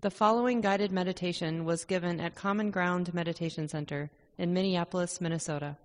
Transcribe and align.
The 0.00 0.12
following 0.12 0.60
guided 0.60 0.92
meditation 0.92 1.64
was 1.64 1.84
given 1.84 2.20
at 2.20 2.36
Common 2.36 2.70
Ground 2.70 3.12
Meditation 3.12 3.66
Center 3.66 4.10
in 4.38 4.54
Minneapolis, 4.54 5.20
Minnesota. 5.20 5.76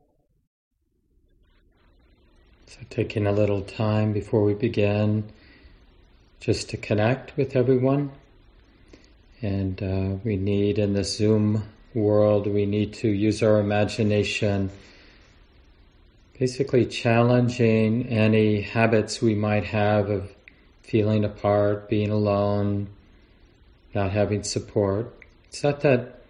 So, 2.68 2.82
taking 2.92 3.26
a 3.26 3.32
little 3.32 3.64
time 3.64 4.14
before 4.14 4.44
we 4.44 4.54
begin 4.54 5.24
just 6.40 6.70
to 6.70 6.78
connect 6.78 7.36
with 7.38 7.56
everyone. 7.56 8.12
And 9.42 9.82
uh, 9.82 10.18
we 10.24 10.38
need 10.38 10.78
in 10.78 10.94
the 10.94 11.04
Zoom 11.04 11.64
world, 11.96 12.46
we 12.46 12.68
need 12.68 12.94
to 12.94 13.08
use 13.08 13.42
our 13.42 13.60
imagination, 13.60 14.70
basically 16.38 16.86
challenging 16.86 18.10
any 18.10 18.62
habits 18.62 19.24
we 19.24 19.34
might 19.34 19.66
have 19.66 20.12
of 20.12 20.32
feeling 20.84 21.26
apart, 21.26 21.90
being 21.90 22.12
alone 22.12 22.90
not 23.94 24.12
having 24.12 24.44
support. 24.44 25.14
It's 25.46 25.64
not 25.64 25.82
that 25.82 26.22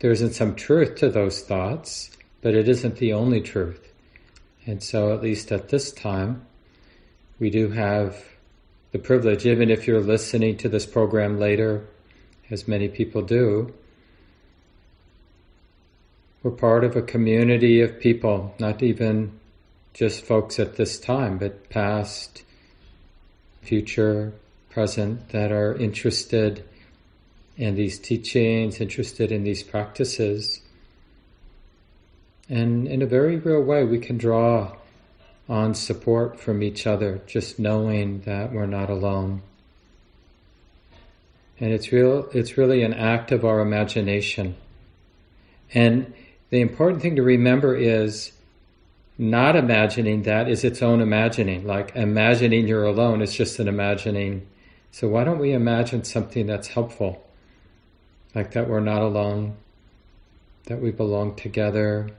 there 0.00 0.10
isn't 0.10 0.32
some 0.32 0.54
truth 0.54 0.96
to 0.96 1.08
those 1.08 1.40
thoughts, 1.40 2.10
but 2.42 2.54
it 2.54 2.68
isn't 2.68 2.96
the 2.96 3.12
only 3.12 3.40
truth. 3.40 3.92
And 4.66 4.82
so, 4.82 5.14
at 5.14 5.22
least 5.22 5.52
at 5.52 5.68
this 5.68 5.92
time, 5.92 6.44
we 7.38 7.50
do 7.50 7.70
have 7.70 8.24
the 8.92 8.98
privilege, 8.98 9.46
even 9.46 9.70
if 9.70 9.86
you're 9.86 10.00
listening 10.00 10.56
to 10.58 10.68
this 10.68 10.86
program 10.86 11.38
later, 11.38 11.86
as 12.50 12.66
many 12.66 12.88
people 12.88 13.22
do, 13.22 13.74
we're 16.42 16.50
part 16.50 16.84
of 16.84 16.96
a 16.96 17.02
community 17.02 17.80
of 17.80 17.98
people, 17.98 18.54
not 18.58 18.82
even 18.82 19.32
just 19.92 20.24
folks 20.24 20.58
at 20.58 20.76
this 20.76 21.00
time, 21.00 21.38
but 21.38 21.68
past, 21.70 22.42
future, 23.62 24.32
present, 24.70 25.30
that 25.30 25.50
are 25.50 25.74
interested 25.74 26.64
in 27.56 27.74
these 27.74 27.98
teachings, 27.98 28.80
interested 28.80 29.32
in 29.32 29.44
these 29.44 29.62
practices. 29.62 30.60
And 32.48 32.86
in 32.86 33.02
a 33.02 33.06
very 33.06 33.36
real 33.36 33.62
way, 33.62 33.84
we 33.84 33.98
can 33.98 34.18
draw 34.18 34.76
on 35.48 35.74
support 35.74 36.38
from 36.38 36.62
each 36.62 36.86
other, 36.86 37.20
just 37.26 37.58
knowing 37.58 38.20
that 38.20 38.52
we're 38.52 38.66
not 38.66 38.90
alone. 38.90 39.42
And 41.58 41.72
it's 41.72 41.90
real, 41.90 42.28
it's 42.32 42.58
really 42.58 42.82
an 42.82 42.92
act 42.92 43.32
of 43.32 43.44
our 43.44 43.60
imagination. 43.60 44.56
And 45.72 46.12
the 46.50 46.60
important 46.60 47.02
thing 47.02 47.16
to 47.16 47.22
remember 47.22 47.74
is 47.74 48.32
not 49.18 49.56
imagining 49.56 50.24
that 50.24 50.48
is 50.48 50.62
its 50.62 50.82
own 50.82 51.00
imagining. 51.00 51.66
Like 51.66 51.96
imagining 51.96 52.68
you're 52.68 52.84
alone 52.84 53.22
is 53.22 53.34
just 53.34 53.58
an 53.58 53.68
imagining. 53.68 54.46
So 54.92 55.08
why 55.08 55.24
don't 55.24 55.38
we 55.38 55.52
imagine 55.52 56.04
something 56.04 56.46
that's 56.46 56.68
helpful? 56.68 57.25
Like 58.36 58.50
that 58.50 58.68
we're 58.68 58.80
not 58.80 59.00
alone, 59.00 59.56
that 60.66 60.82
we 60.82 60.90
belong 60.90 61.34
together, 61.36 62.10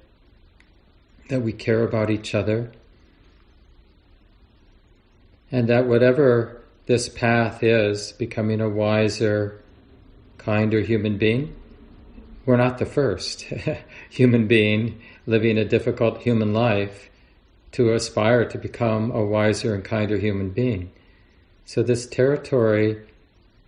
that 1.30 1.44
we 1.44 1.54
care 1.54 1.84
about 1.84 2.10
each 2.10 2.34
other, 2.34 2.72
and 5.52 5.70
that 5.70 5.86
whatever 5.86 6.60
this 6.88 7.08
path 7.08 7.62
is, 7.62 8.14
becoming 8.14 8.60
a 8.60 8.68
wiser, 8.68 9.62
kinder 10.40 10.82
human 10.82 11.20
being, 11.20 11.56
we're 12.48 12.58
not 12.58 12.80
the 12.80 12.86
first 12.86 13.46
human 14.10 14.48
being 14.48 15.00
living 15.28 15.60
a 15.60 15.66
difficult 15.66 16.24
human 16.24 16.52
life 16.52 17.12
to 17.74 17.94
aspire 17.94 18.44
to 18.44 18.58
become 18.58 19.12
a 19.12 19.24
wiser 19.24 19.76
and 19.76 19.86
kinder 19.86 20.18
human 20.18 20.50
being. 20.50 20.92
So 21.66 21.84
this 21.84 22.08
territory 22.08 23.06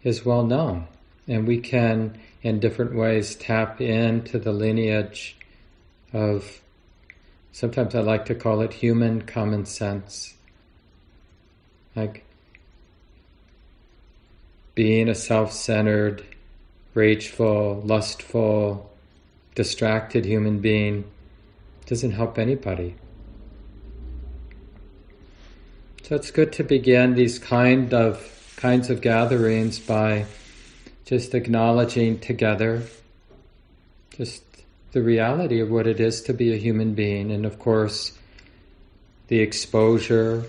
is 0.01 0.25
well 0.25 0.43
known, 0.43 0.87
and 1.27 1.45
we 1.45 1.59
can 1.59 2.17
in 2.41 2.59
different 2.59 2.95
ways 2.95 3.35
tap 3.35 3.81
into 3.81 4.39
the 4.39 4.51
lineage 4.51 5.37
of 6.13 6.61
sometimes 7.51 7.95
I 7.95 7.99
like 7.99 8.25
to 8.25 8.35
call 8.35 8.61
it 8.61 8.73
human 8.73 9.23
common 9.23 9.65
sense. 9.65 10.35
Like 11.95 12.23
being 14.75 15.09
a 15.09 15.15
self 15.15 15.51
centered, 15.51 16.23
rageful, 16.93 17.81
lustful, 17.83 18.89
distracted 19.55 20.23
human 20.23 20.59
being 20.59 21.03
doesn't 21.85 22.11
help 22.11 22.37
anybody. 22.37 22.95
So 26.03 26.15
it's 26.15 26.31
good 26.31 26.53
to 26.53 26.63
begin 26.63 27.15
these 27.15 27.37
kind 27.37 27.93
of 27.93 28.53
kinds 28.55 28.89
of 28.89 29.01
gatherings 29.01 29.79
by 29.79 30.25
just 31.09 31.33
acknowledging 31.33 32.19
together 32.19 32.83
just 34.15 34.43
the 34.91 35.01
reality 35.01 35.59
of 35.59 35.71
what 35.71 35.87
it 35.87 35.99
is 35.99 36.21
to 36.21 36.33
be 36.35 36.53
a 36.53 36.55
human 36.55 36.93
being. 36.93 37.31
And 37.31 37.47
of 37.47 37.57
course, 37.57 38.11
the 39.27 39.39
exposure, 39.39 40.43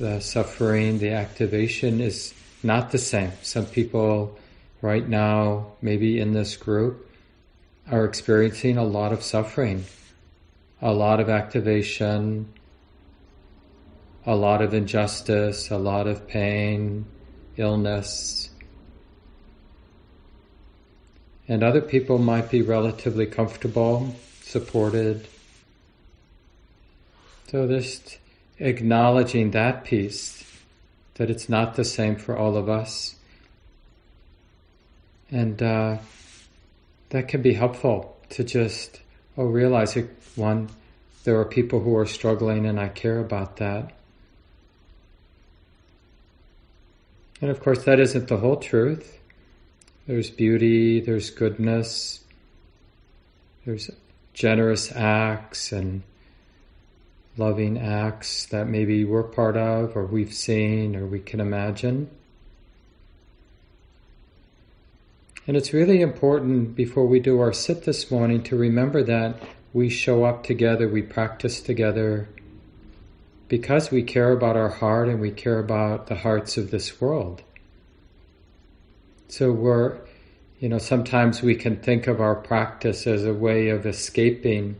the 0.00 0.18
suffering, 0.18 0.98
the 0.98 1.10
activation 1.10 2.00
is 2.00 2.34
not 2.60 2.90
the 2.90 2.98
same. 2.98 3.30
Some 3.42 3.66
people 3.66 4.36
right 4.82 5.08
now, 5.08 5.68
maybe 5.80 6.18
in 6.18 6.32
this 6.32 6.56
group, 6.56 7.08
are 7.88 8.04
experiencing 8.04 8.76
a 8.76 8.84
lot 8.84 9.12
of 9.12 9.22
suffering, 9.22 9.84
a 10.82 10.92
lot 10.92 11.20
of 11.20 11.28
activation, 11.28 12.52
a 14.26 14.34
lot 14.34 14.60
of 14.60 14.74
injustice, 14.74 15.70
a 15.70 15.78
lot 15.78 16.08
of 16.08 16.26
pain, 16.26 17.06
illness, 17.56 18.50
and 21.48 21.62
other 21.62 21.80
people 21.80 22.18
might 22.18 22.50
be 22.50 22.62
relatively 22.62 23.26
comfortable, 23.26 24.14
supported. 24.42 25.26
So 27.48 27.68
just 27.68 28.18
acknowledging 28.58 29.50
that 29.50 29.84
piece, 29.84 30.42
that 31.14 31.30
it's 31.30 31.48
not 31.48 31.74
the 31.74 31.84
same 31.84 32.16
for 32.16 32.36
all 32.36 32.56
of 32.56 32.68
us. 32.68 33.16
And 35.30 35.62
uh, 35.62 35.98
that 37.10 37.28
can 37.28 37.42
be 37.42 37.54
helpful 37.54 38.16
to 38.30 38.44
just, 38.44 39.00
oh, 39.36 39.44
realize 39.44 39.96
it, 39.96 40.10
one, 40.36 40.68
there 41.24 41.38
are 41.38 41.44
people 41.44 41.80
who 41.80 41.96
are 41.96 42.06
struggling 42.06 42.66
and 42.66 42.78
I 42.78 42.88
care 42.88 43.18
about 43.18 43.56
that. 43.56 43.92
And 47.40 47.50
of 47.50 47.60
course, 47.60 47.84
that 47.84 48.00
isn't 48.00 48.28
the 48.28 48.38
whole 48.38 48.56
truth. 48.56 49.18
There's 50.06 50.28
beauty, 50.28 51.00
there's 51.00 51.30
goodness, 51.30 52.20
there's 53.64 53.90
generous 54.34 54.92
acts 54.92 55.72
and 55.72 56.02
loving 57.38 57.78
acts 57.78 58.46
that 58.46 58.68
maybe 58.68 59.04
we're 59.06 59.22
part 59.22 59.56
of, 59.56 59.96
or 59.96 60.04
we've 60.04 60.34
seen, 60.34 60.94
or 60.94 61.06
we 61.06 61.20
can 61.20 61.40
imagine. 61.40 62.10
And 65.46 65.56
it's 65.56 65.72
really 65.72 66.02
important 66.02 66.74
before 66.74 67.06
we 67.06 67.20
do 67.20 67.40
our 67.40 67.52
sit 67.52 67.84
this 67.84 68.10
morning 68.10 68.42
to 68.44 68.56
remember 68.56 69.02
that 69.04 69.36
we 69.72 69.88
show 69.88 70.24
up 70.24 70.44
together, 70.44 70.86
we 70.86 71.02
practice 71.02 71.62
together 71.62 72.28
because 73.48 73.90
we 73.90 74.02
care 74.02 74.32
about 74.32 74.56
our 74.56 74.68
heart 74.68 75.08
and 75.08 75.20
we 75.20 75.30
care 75.30 75.58
about 75.58 76.08
the 76.08 76.16
hearts 76.16 76.56
of 76.56 76.70
this 76.70 77.00
world. 77.00 77.42
So 79.28 79.52
we're, 79.52 79.98
you 80.60 80.68
know, 80.68 80.78
sometimes 80.78 81.42
we 81.42 81.54
can 81.54 81.76
think 81.76 82.06
of 82.06 82.20
our 82.20 82.34
practice 82.34 83.06
as 83.06 83.24
a 83.24 83.34
way 83.34 83.68
of 83.68 83.86
escaping. 83.86 84.76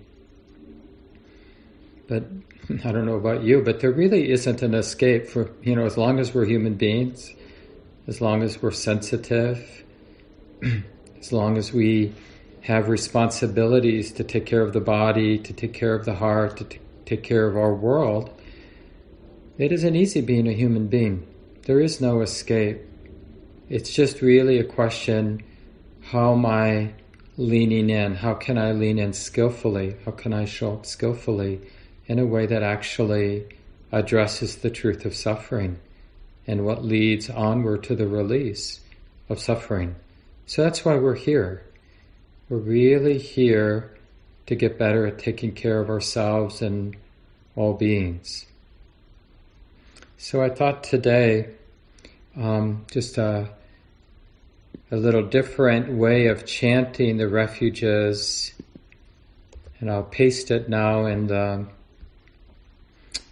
But 2.09 2.25
I 2.85 2.93
don't 2.93 3.07
know 3.07 3.17
about 3.17 3.43
you, 3.43 3.63
but 3.63 3.81
there 3.81 3.93
really 3.93 4.31
isn't 4.31 4.63
an 4.63 4.75
escape 4.75 5.27
for, 5.27 5.51
you 5.63 5.75
know, 5.75 5.85
as 5.85 5.97
long 5.97 6.19
as 6.19 6.35
we're 6.35 6.47
human 6.47 6.75
beings, 6.75 7.33
as 8.07 8.21
long 8.21 8.43
as 8.43 8.63
we're 8.63 8.71
sensitive, 8.71 9.85
as 11.19 11.33
long 11.33 11.57
as 11.57 11.73
we 11.73 12.15
have 12.63 12.89
responsibilities 12.89 14.13
to 14.13 14.25
take 14.25 14.47
care 14.47 14.63
of 14.63 14.73
the 14.73 14.81
body, 14.81 15.39
to 15.39 15.53
take 15.53 15.75
care 15.75 15.95
of 15.95 16.07
the 16.07 16.15
heart, 16.15 16.57
to 16.57 16.65
t- 16.65 16.79
take 17.05 17.23
care 17.23 17.47
of 17.47 17.57
our 17.57 17.75
world, 17.75 18.31
it 19.59 19.71
isn't 19.71 19.95
easy 19.95 20.21
being 20.21 20.49
a 20.49 20.53
human 20.53 20.87
being. 20.87 21.27
There 21.67 21.81
is 21.81 22.01
no 22.01 22.23
escape. 22.23 22.81
It's 23.69 23.95
just 23.95 24.21
really 24.21 24.59
a 24.59 24.65
question 24.65 25.43
how 26.03 26.35
am 26.35 26.45
I 26.45 26.93
leaning 27.39 27.89
in? 27.89 28.15
How 28.15 28.35
can 28.35 28.59
I 28.59 28.73
lean 28.73 28.99
in 28.99 29.15
skillfully? 29.15 29.97
How 30.05 30.11
can 30.11 30.35
I 30.35 30.45
show 30.45 30.75
up 30.75 30.85
skillfully 30.85 31.63
in 32.07 32.19
a 32.19 32.27
way 32.27 32.45
that 32.45 32.63
actually 32.63 33.47
addresses 33.91 34.57
the 34.57 34.69
truth 34.69 35.07
of 35.07 35.15
suffering 35.15 35.79
and 36.47 36.67
what 36.67 36.85
leads 36.85 37.31
onward 37.31 37.85
to 37.85 37.97
the 37.97 38.07
release 38.07 38.81
of 39.31 39.41
suffering? 39.41 39.95
So 40.45 40.63
that's 40.63 40.85
why 40.85 40.97
we're 40.97 41.15
here. 41.15 41.65
We're 42.51 42.59
really 42.59 43.17
here 43.17 43.97
to 44.47 44.55
get 44.55 44.79
better 44.79 45.07
at 45.07 45.19
taking 45.19 45.53
care 45.53 45.81
of 45.81 45.89
ourselves 45.89 46.61
and 46.61 46.95
all 47.57 47.73
beings. 47.73 48.45
So 50.19 50.43
I 50.43 50.51
thought 50.51 50.85
today 50.85 51.55
um, 52.37 52.85
just 52.91 53.19
a, 53.19 53.49
a 54.91 54.97
little 54.97 55.23
different 55.23 55.93
way 55.93 56.27
of 56.27 56.47
chanting 56.47 57.17
the 57.17 57.29
refuges. 57.29 58.53
And 59.81 59.91
I'll 59.91 60.03
paste 60.03 60.51
it 60.51 60.69
now 60.69 61.07
in 61.07 61.27
the 61.27 61.67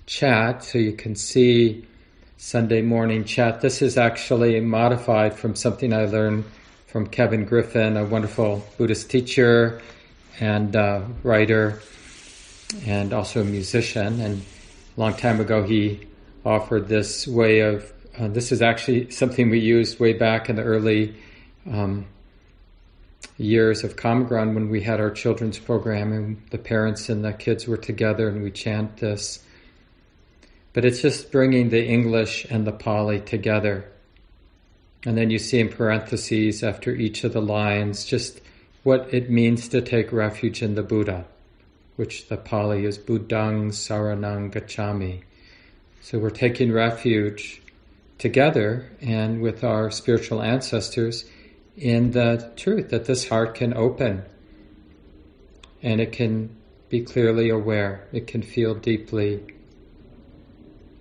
chat 0.07 0.65
so 0.65 0.79
you 0.79 0.93
can 0.93 1.15
see 1.15 1.87
Sunday 2.37 2.83
morning 2.83 3.25
chat. 3.25 3.61
This 3.61 3.83
is 3.83 3.97
actually 3.97 4.61
modified 4.61 5.35
from 5.35 5.55
something 5.55 5.93
I 5.93 6.05
learned 6.07 6.45
from 6.87 7.07
Kevin 7.07 7.45
Griffin, 7.45 7.97
a 7.97 8.05
wonderful 8.05 8.65
Buddhist 8.77 9.11
teacher 9.11 9.81
and 10.41 10.77
uh, 10.77 11.03
writer, 11.23 11.81
and 12.85 13.13
also 13.13 13.41
a 13.41 13.45
musician. 13.45 14.21
And 14.21 14.43
a 14.97 15.01
long 15.01 15.15
time 15.15 15.41
ago, 15.41 15.63
he 15.63 16.07
offered 16.45 16.89
this 16.89 17.27
way 17.27 17.61
of. 17.61 17.93
Uh, 18.19 18.29
this 18.29 18.53
is 18.53 18.61
actually 18.61 19.11
something 19.11 19.49
we 19.49 19.59
used 19.59 19.99
way 19.99 20.12
back 20.12 20.50
in 20.50 20.56
the 20.56 20.62
early 20.62 21.17
um, 21.70 22.05
years 23.38 23.85
of 23.85 23.97
Common 23.97 24.26
Ground 24.26 24.55
when 24.55 24.69
we 24.69 24.82
had 24.82 25.00
our 25.00 25.11
children's 25.11 25.59
program 25.59 26.12
and 26.12 26.43
the 26.50 26.59
parents 26.59 27.09
and 27.09 27.25
the 27.25 27.32
kids 27.32 27.67
were 27.67 27.79
together 27.79 28.29
and 28.29 28.43
we 28.43 28.50
chant 28.50 28.99
this. 28.99 29.43
But 30.75 30.85
it's 30.85 31.00
just 31.00 31.32
bringing 31.32 31.70
the 31.70 31.87
English 31.87 32.44
and 32.50 32.67
the 32.67 32.73
Pali 32.73 33.20
together. 33.20 33.91
And 35.06 35.17
then 35.17 35.31
you 35.31 35.38
see 35.38 35.61
in 35.61 35.70
parentheses 35.70 36.62
after 36.62 36.94
each 36.94 37.25
of 37.25 37.32
the 37.32 37.41
lines 37.41 38.05
just 38.05 38.41
what 38.82 39.12
it 39.12 39.31
means 39.31 39.69
to 39.69 39.81
take 39.81 40.12
refuge 40.12 40.62
in 40.62 40.75
the 40.75 40.82
Buddha, 40.82 41.25
which 41.97 42.29
the 42.29 42.37
Pali 42.37 42.85
is 42.85 42.99
Buddhang 42.99 43.70
Saranang 43.70 44.53
Gacchami. 44.53 45.23
So 46.03 46.19
we're 46.19 46.31
taking 46.31 46.73
refuge 46.73 47.62
together 48.23 48.89
and 49.01 49.43
with 49.43 49.65
our 49.65 49.91
spiritual 49.91 50.41
ancestors 50.41 51.25
in 51.77 52.13
the 52.13 52.53
truth 52.55 52.91
that 52.91 53.05
this 53.07 53.29
heart 53.29 53.53
can 53.57 53.75
open 53.75 54.23
and 55.83 56.01
it 56.01 56.13
can 56.13 56.49
be 56.89 57.01
clearly 57.01 57.49
aware, 57.49 58.07
it 58.13 58.29
can 58.29 58.41
feel 58.41 58.77
deeply. 58.77 59.43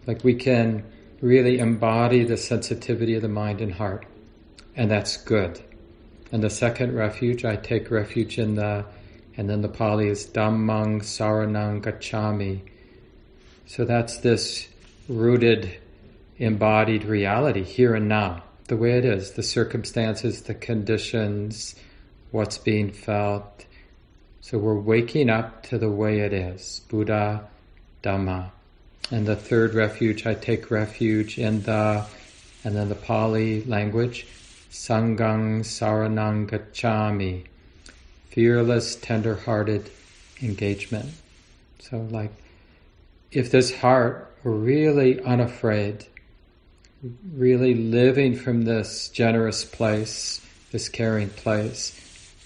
Like 0.07 0.23
we 0.23 0.33
can 0.33 0.83
really 1.21 1.59
embody 1.59 2.23
the 2.23 2.37
sensitivity 2.37 3.13
of 3.13 3.21
the 3.21 3.27
mind 3.27 3.61
and 3.61 3.71
heart, 3.71 4.07
and 4.75 4.89
that's 4.89 5.17
good. 5.17 5.61
And 6.31 6.41
the 6.41 6.49
second 6.49 6.95
refuge, 6.95 7.45
I 7.45 7.55
take 7.55 7.91
refuge 7.91 8.39
in 8.39 8.55
the, 8.55 8.83
and 9.37 9.47
then 9.47 9.61
the 9.61 9.69
Pali 9.69 10.07
is 10.07 10.25
Dhammang 10.25 11.01
Saranang 11.01 11.83
Gacchami. 11.83 12.61
So 13.67 13.85
that's 13.85 14.17
this 14.17 14.67
rooted, 15.07 15.77
embodied 16.41 17.03
reality 17.03 17.63
here 17.63 17.93
and 17.93 18.09
now, 18.09 18.43
the 18.67 18.75
way 18.75 18.97
it 18.97 19.05
is, 19.05 19.33
the 19.33 19.43
circumstances, 19.43 20.41
the 20.41 20.55
conditions, 20.55 21.75
what's 22.31 22.57
being 22.57 22.91
felt. 22.91 23.65
So 24.41 24.57
we're 24.57 24.79
waking 24.79 25.29
up 25.29 25.61
to 25.67 25.77
the 25.77 25.91
way 25.91 26.21
it 26.21 26.33
is, 26.33 26.81
Buddha, 26.89 27.47
Dhamma. 28.01 28.49
And 29.11 29.27
the 29.27 29.35
third 29.35 29.75
refuge, 29.75 30.25
I 30.25 30.33
take 30.33 30.71
refuge 30.71 31.37
in 31.37 31.61
the, 31.61 32.07
and 32.63 32.75
then 32.75 32.89
the 32.89 32.95
Pali 32.95 33.63
language, 33.65 34.25
Sanghang 34.71 35.59
Saranang 35.59 36.49
Gacchami, 36.49 37.45
fearless, 38.29 38.95
tender-hearted 38.95 39.91
engagement. 40.41 41.11
So 41.79 41.99
like, 42.09 42.31
if 43.31 43.51
this 43.51 43.75
heart 43.75 44.35
were 44.43 44.55
really 44.55 45.21
unafraid, 45.21 46.07
really 47.33 47.73
living 47.73 48.35
from 48.35 48.63
this 48.63 49.09
generous 49.09 49.65
place, 49.65 50.45
this 50.71 50.89
caring 50.89 51.29
place, 51.29 51.97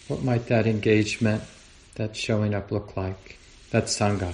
what 0.07 0.23
might 0.23 0.47
that 0.47 0.67
engagement, 0.67 1.43
that 1.95 2.15
showing 2.15 2.53
up 2.53 2.71
look 2.71 2.95
like? 2.95 3.37
That's 3.71 3.97
Sangha. 3.97 4.33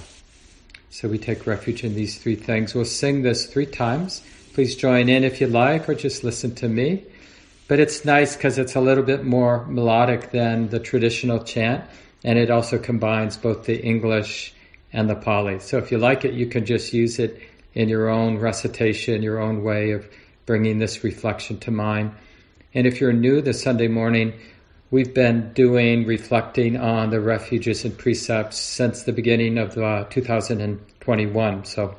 So 0.90 1.08
we 1.08 1.18
take 1.18 1.46
refuge 1.46 1.84
in 1.84 1.94
these 1.94 2.18
three 2.18 2.36
things. 2.36 2.74
We'll 2.74 2.84
sing 2.84 3.22
this 3.22 3.46
three 3.46 3.66
times. 3.66 4.22
Please 4.52 4.76
join 4.76 5.08
in 5.08 5.24
if 5.24 5.40
you 5.40 5.46
like, 5.46 5.88
or 5.88 5.94
just 5.94 6.22
listen 6.22 6.54
to 6.56 6.68
me. 6.68 7.02
But 7.66 7.80
it's 7.80 8.04
nice 8.04 8.36
because 8.36 8.58
it's 8.58 8.76
a 8.76 8.80
little 8.80 9.02
bit 9.02 9.24
more 9.24 9.64
melodic 9.66 10.30
than 10.30 10.68
the 10.68 10.78
traditional 10.78 11.42
chant, 11.42 11.84
and 12.22 12.38
it 12.38 12.50
also 12.50 12.78
combines 12.78 13.36
both 13.38 13.64
the 13.64 13.82
English 13.82 14.52
and 14.92 15.08
the 15.08 15.14
Pali. 15.14 15.58
So 15.60 15.78
if 15.78 15.90
you 15.90 15.96
like 15.96 16.24
it, 16.26 16.34
you 16.34 16.46
can 16.46 16.66
just 16.66 16.92
use 16.92 17.18
it 17.18 17.40
in 17.74 17.88
your 17.88 18.08
own 18.08 18.38
recitation, 18.38 19.22
your 19.22 19.38
own 19.38 19.62
way 19.62 19.92
of 19.92 20.08
bringing 20.46 20.78
this 20.78 21.04
reflection 21.04 21.58
to 21.60 21.70
mind. 21.70 22.12
And 22.74 22.86
if 22.86 23.00
you're 23.00 23.12
new 23.12 23.40
this 23.40 23.62
Sunday 23.62 23.88
morning, 23.88 24.32
we've 24.90 25.14
been 25.14 25.52
doing 25.52 26.06
reflecting 26.06 26.76
on 26.76 27.10
the 27.10 27.20
refuges 27.20 27.84
and 27.84 27.96
precepts 27.96 28.58
since 28.58 29.02
the 29.02 29.12
beginning 29.12 29.58
of 29.58 29.76
uh, 29.78 30.04
2021. 30.10 31.64
So 31.64 31.96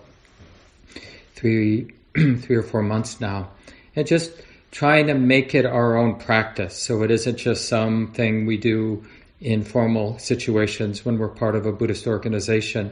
three, 1.36 1.92
three 2.16 2.56
or 2.56 2.64
four 2.64 2.84
months 2.84 3.20
now, 3.20 3.50
and 3.96 4.08
just 4.08 4.32
trying 4.72 5.08
to 5.08 5.14
make 5.14 5.54
it 5.54 5.66
our 5.66 5.96
own 5.96 6.16
practice. 6.16 6.76
So 6.76 7.04
it 7.04 7.12
isn't 7.12 7.38
just 7.38 7.68
something 7.68 8.46
we 8.46 8.58
do 8.58 9.06
in 9.40 9.64
formal 9.64 10.18
situations 10.20 11.06
when 11.06 11.20
we're 11.20 11.28
part 11.28 11.56
of 11.56 11.66
a 11.66 11.72
Buddhist 11.72 12.08
organization, 12.08 12.92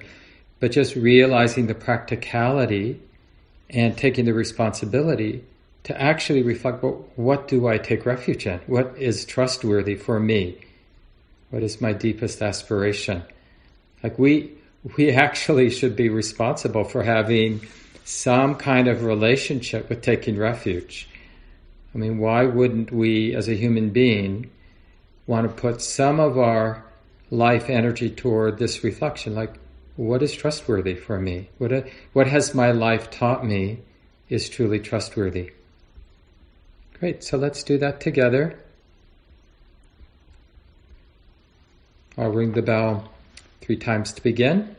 but 0.62 0.72
just 0.72 0.96
realizing 0.96 1.68
the 1.68 1.74
practicality 1.74 3.02
and 3.70 3.98
taking 3.98 4.26
the 4.26 4.34
responsibility 4.34 5.44
to 5.84 6.00
actually 6.00 6.44
reflect 6.44 6.84
well, 6.84 7.04
what 7.16 7.48
do 7.48 7.68
I 7.68 7.80
take 7.80 8.06
refuge 8.06 8.46
in? 8.46 8.60
What 8.68 8.96
is 8.98 9.26
trustworthy 9.26 9.96
for 9.96 10.20
me? 10.20 10.60
What 11.50 11.64
is 11.64 11.82
my 11.82 11.92
deepest 11.92 12.42
aspiration? 12.42 13.24
Like 14.04 14.18
we 14.20 14.52
we 14.96 15.12
actually 15.12 15.72
should 15.72 15.96
be 15.96 16.10
responsible 16.10 16.84
for 16.84 17.04
having 17.04 17.62
some 18.04 18.56
kind 18.56 18.88
of 18.88 19.04
relationship 19.04 19.90
with 19.90 20.02
taking 20.02 20.38
refuge. 20.38 21.10
I 21.94 21.98
mean, 21.98 22.20
why 22.20 22.46
wouldn't 22.46 22.92
we 22.92 23.36
as 23.36 23.48
a 23.48 23.56
human 23.56 23.90
being 23.90 24.50
want 25.26 25.48
to 25.48 25.62
put 25.62 25.82
some 25.82 26.20
of 26.20 26.38
our 26.38 26.84
life 27.32 27.70
energy 27.70 28.10
toward 28.10 28.60
this 28.60 28.84
reflection 28.84 29.34
like 29.34 29.56
what 29.96 30.24
is 30.24 30.34
trustworthy 30.34 30.96
for 30.96 31.20
me? 31.20 31.50
What, 31.58 31.88
what 32.14 32.28
has 32.28 32.56
my 32.56 32.72
life 32.72 33.12
taught 33.12 33.46
me 33.46 33.80
is 34.30 34.50
truly 34.50 34.80
trustworthy? 34.80 35.52
Great, 37.00 37.24
so 37.24 37.38
let's 37.38 37.64
do 37.64 37.78
that 37.80 38.00
together. 38.00 38.60
I'll 42.18 42.30
ring 42.30 42.52
the 42.52 42.62
bell 42.62 43.12
three 43.62 43.78
times 43.78 44.14
to 44.14 44.22
begin. 44.22 44.76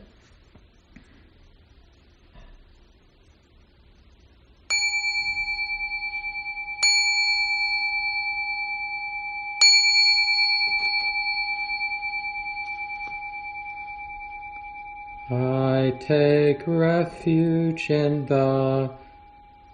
I 15.30 15.91
take 16.06 16.62
refuge 16.66 17.88
in 17.88 18.26
the 18.26 18.90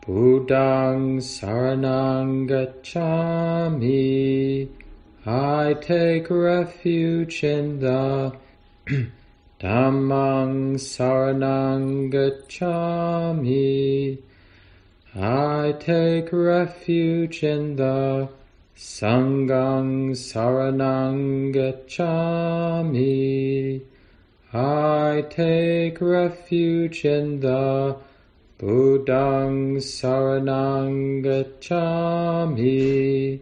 Buddhang 0.07 1.21
Saranang 1.21 2.47
Gacchami. 2.51 3.89
I 5.25 5.75
take 5.81 6.29
refuge 6.29 7.43
in 7.45 7.81
the 7.81 8.37
Dhammang 9.61 10.77
Saranang 10.77 12.13
Gacchami. 12.13 14.19
I 15.17 15.73
take 15.81 16.31
refuge 16.31 17.43
in 17.43 17.77
the 17.77 18.29
Sanghang 18.77 20.13
Saranang 20.13 21.55
Gacchami. 21.55 23.09
I 24.51 25.27
take 25.29 26.01
refuge 26.01 27.05
in 27.05 27.41
the 27.41 27.99
Buddhang 28.59 29.77
Saranang 29.77 31.23
Gacchami. 31.23 33.41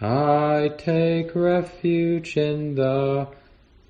I 0.00 0.70
take 0.78 1.34
refuge 1.34 2.36
in 2.36 2.76
the 2.76 3.26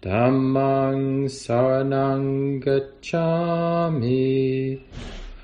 Dhammang 0.00 1.28
Saranang 1.28 2.64
Gacchami. 2.64 4.80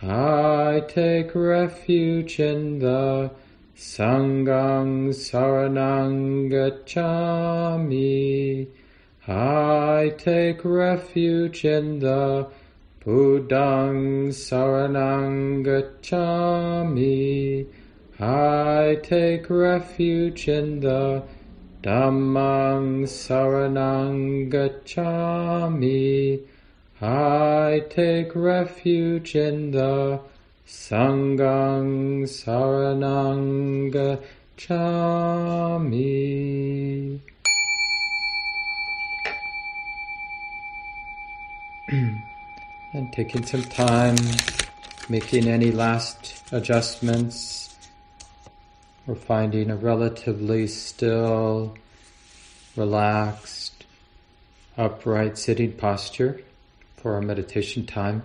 I 0.03 0.83
take 0.89 1.35
refuge 1.35 2.41
in 2.41 2.79
the 2.79 3.31
Sanghang 3.77 5.11
Saranang 5.11 6.51
Gacchami. 6.51 8.69
I 9.31 10.13
take 10.19 10.65
refuge 10.65 11.65
in 11.65 12.01
the 12.01 12.49
Buddhang 12.99 14.31
Saranang 14.31 15.65
Gacchami. 15.65 17.65
I 18.19 18.99
take 19.05 19.49
refuge 19.49 20.49
in 20.49 20.81
the 20.81 21.23
Dhammang 21.81 23.07
Saranang 23.07 24.51
Gacchami. 24.51 26.41
I 27.01 27.85
take 27.89 28.35
refuge 28.35 29.37
in 29.37 29.71
the 29.71 30.19
Sanghang 30.67 32.25
Saranang 32.25 33.93
Gacchami. 34.59 37.21
and 42.93 43.13
taking 43.13 43.45
some 43.45 43.65
time, 43.65 44.15
making 45.09 45.49
any 45.49 45.73
last 45.73 46.41
adjustments. 46.53 47.77
We're 49.09 49.17
finding 49.17 49.71
a 49.71 49.77
relatively 49.77 50.69
still, 50.69 51.75
relaxed, 52.77 53.87
upright 54.79 55.37
sitting 55.37 55.73
posture 55.73 56.41
for 56.97 57.15
our 57.15 57.23
meditation 57.23 57.87
time. 57.87 58.23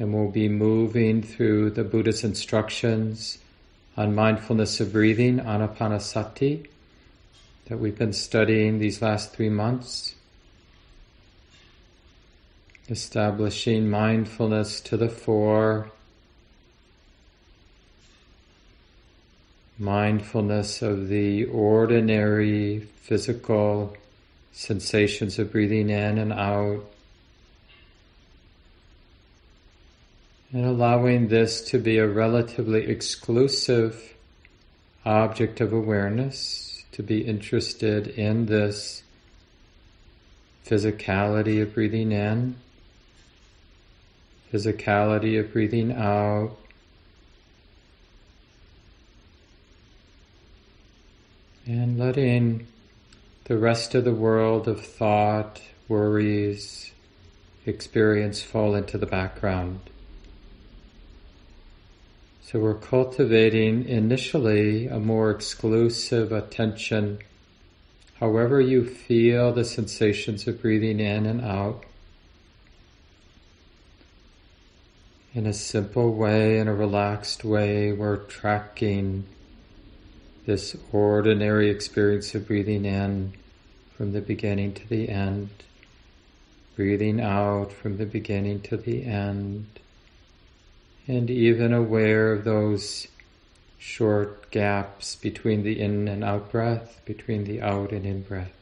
And 0.00 0.12
we'll 0.12 0.32
be 0.32 0.48
moving 0.48 1.22
through 1.22 1.70
the 1.70 1.84
Buddha's 1.84 2.24
instructions 2.24 3.38
on 3.96 4.16
mindfulness 4.16 4.80
of 4.80 4.92
breathing, 4.92 5.38
anapanasati, 5.38 6.66
that 7.66 7.78
we've 7.78 7.96
been 7.96 8.12
studying 8.12 8.80
these 8.80 9.00
last 9.00 9.32
three 9.32 9.48
months 9.48 10.16
establishing 12.88 13.88
mindfulness 13.88 14.80
to 14.82 14.96
the 14.96 15.08
fore, 15.08 15.90
mindfulness 19.78 20.82
of 20.82 21.08
the 21.08 21.44
ordinary 21.46 22.80
physical 22.96 23.96
sensations 24.52 25.38
of 25.38 25.50
breathing 25.50 25.88
in 25.88 26.18
and 26.18 26.32
out, 26.32 26.84
and 30.52 30.64
allowing 30.64 31.28
this 31.28 31.62
to 31.62 31.78
be 31.78 31.98
a 31.98 32.06
relatively 32.06 32.84
exclusive 32.84 34.14
object 35.04 35.60
of 35.60 35.72
awareness, 35.72 36.84
to 36.92 37.02
be 37.02 37.22
interested 37.22 38.06
in 38.06 38.46
this 38.46 39.02
physicality 40.64 41.60
of 41.60 41.74
breathing 41.74 42.12
in 42.12 42.54
physicality 44.54 45.40
of 45.40 45.52
breathing 45.52 45.92
out. 45.92 46.56
And 51.66 51.98
letting 51.98 52.68
the 53.44 53.58
rest 53.58 53.94
of 53.96 54.04
the 54.04 54.14
world 54.14 54.68
of 54.68 54.84
thought, 54.84 55.60
worries, 55.88 56.92
experience 57.66 58.42
fall 58.42 58.76
into 58.76 58.96
the 58.96 59.06
background. 59.06 59.80
So 62.42 62.60
we're 62.60 62.74
cultivating 62.74 63.88
initially 63.88 64.86
a 64.86 65.00
more 65.00 65.30
exclusive 65.30 66.30
attention, 66.30 67.18
however 68.20 68.60
you 68.60 68.84
feel 68.84 69.52
the 69.52 69.64
sensations 69.64 70.46
of 70.46 70.62
breathing 70.62 71.00
in 71.00 71.26
and 71.26 71.40
out. 71.40 71.84
In 75.34 75.46
a 75.46 75.52
simple 75.52 76.14
way, 76.14 76.60
in 76.60 76.68
a 76.68 76.74
relaxed 76.74 77.44
way, 77.44 77.92
we're 77.92 78.16
tracking 78.16 79.26
this 80.46 80.76
ordinary 80.92 81.70
experience 81.70 82.34
of 82.36 82.46
breathing 82.46 82.84
in 82.84 83.32
from 83.96 84.12
the 84.12 84.20
beginning 84.20 84.72
to 84.72 84.88
the 84.88 85.08
end, 85.08 85.48
breathing 86.76 87.20
out 87.20 87.72
from 87.72 87.96
the 87.96 88.06
beginning 88.06 88.60
to 88.60 88.76
the 88.76 89.04
end, 89.04 89.66
and 91.08 91.28
even 91.28 91.72
aware 91.72 92.32
of 92.32 92.44
those 92.44 93.08
short 93.76 94.50
gaps 94.52 95.16
between 95.16 95.64
the 95.64 95.80
in 95.80 96.06
and 96.06 96.22
out 96.22 96.52
breath, 96.52 97.00
between 97.04 97.42
the 97.42 97.60
out 97.60 97.90
and 97.90 98.06
in 98.06 98.22
breath. 98.22 98.52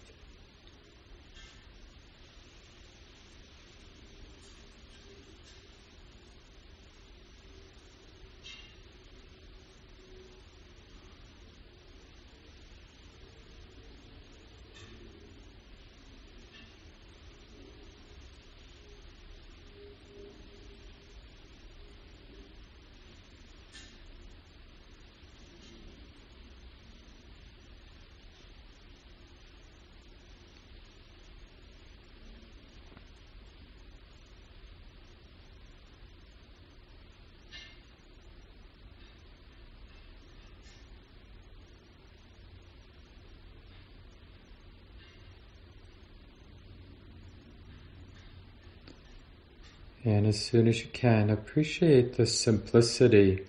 And 50.05 50.21
as 50.33 50.43
soon 50.43 50.67
as 50.67 50.81
you 50.81 50.89
can, 50.95 51.29
appreciate 51.29 52.17
the 52.17 52.25
simplicity, 52.25 53.45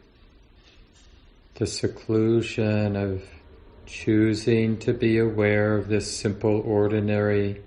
the 1.55 1.65
seclusion 1.65 2.97
of 2.97 3.23
choosing 3.85 4.77
to 4.77 4.91
be 4.91 5.17
aware 5.17 5.77
of 5.77 5.87
this 5.87 6.13
simple, 6.13 6.59
ordinary 6.59 7.61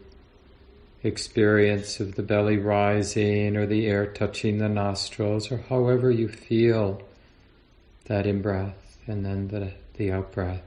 experience 1.02 1.98
of 1.98 2.14
the 2.16 2.22
belly 2.22 2.58
rising 2.58 3.56
or 3.56 3.64
the 3.64 3.86
air 3.86 4.04
touching 4.04 4.58
the 4.58 4.68
nostrils 4.68 5.50
or 5.50 5.64
however 5.70 6.10
you 6.10 6.28
feel 6.28 7.00
that 8.04 8.26
in 8.26 8.42
breath 8.42 8.98
and 9.06 9.24
then 9.24 9.48
the, 9.48 9.72
the 9.94 10.12
out 10.12 10.30
breath. 10.30 10.60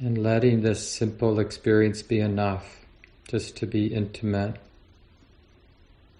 And 0.00 0.16
letting 0.16 0.62
this 0.62 0.90
simple 0.90 1.38
experience 1.38 2.00
be 2.00 2.18
enough 2.18 2.78
just 3.28 3.58
to 3.58 3.66
be 3.66 3.92
intimate 3.92 4.56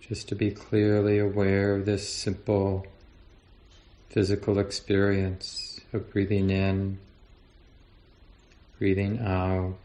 just 0.09 0.29
to 0.29 0.35
be 0.35 0.51
clearly 0.51 1.19
aware 1.19 1.77
of 1.77 1.87
this 1.87 2.09
simple 2.09 2.87
physical 4.11 4.59
experience 4.59 5.81
of 5.93 6.11
breathing 6.13 6.51
in, 6.51 6.99
breathing 8.79 9.21
out. 9.21 9.77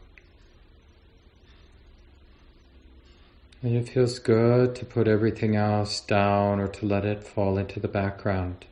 And 3.62 3.76
it 3.76 3.88
feels 3.88 4.18
good 4.18 4.74
to 4.76 4.84
put 4.84 5.08
everything 5.08 5.56
else 5.56 6.00
down 6.00 6.60
or 6.60 6.68
to 6.68 6.86
let 6.86 7.04
it 7.04 7.24
fall 7.24 7.56
into 7.56 7.80
the 7.80 7.88
background. 7.88 8.66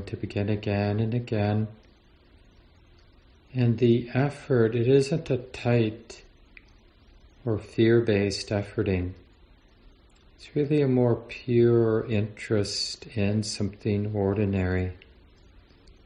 Willing 0.00 0.12
to 0.12 0.16
begin 0.16 0.48
again 0.48 0.98
and 0.98 1.12
again. 1.12 1.68
And 3.52 3.76
the 3.76 4.08
effort, 4.14 4.74
it 4.74 4.88
isn't 4.88 5.28
a 5.28 5.36
tight 5.36 6.22
or 7.44 7.58
fear 7.58 8.00
based 8.00 8.48
efforting. 8.48 9.12
It's 10.36 10.56
really 10.56 10.80
a 10.80 10.88
more 10.88 11.16
pure 11.16 12.06
interest 12.06 13.08
in 13.14 13.42
something 13.42 14.12
ordinary. 14.14 14.92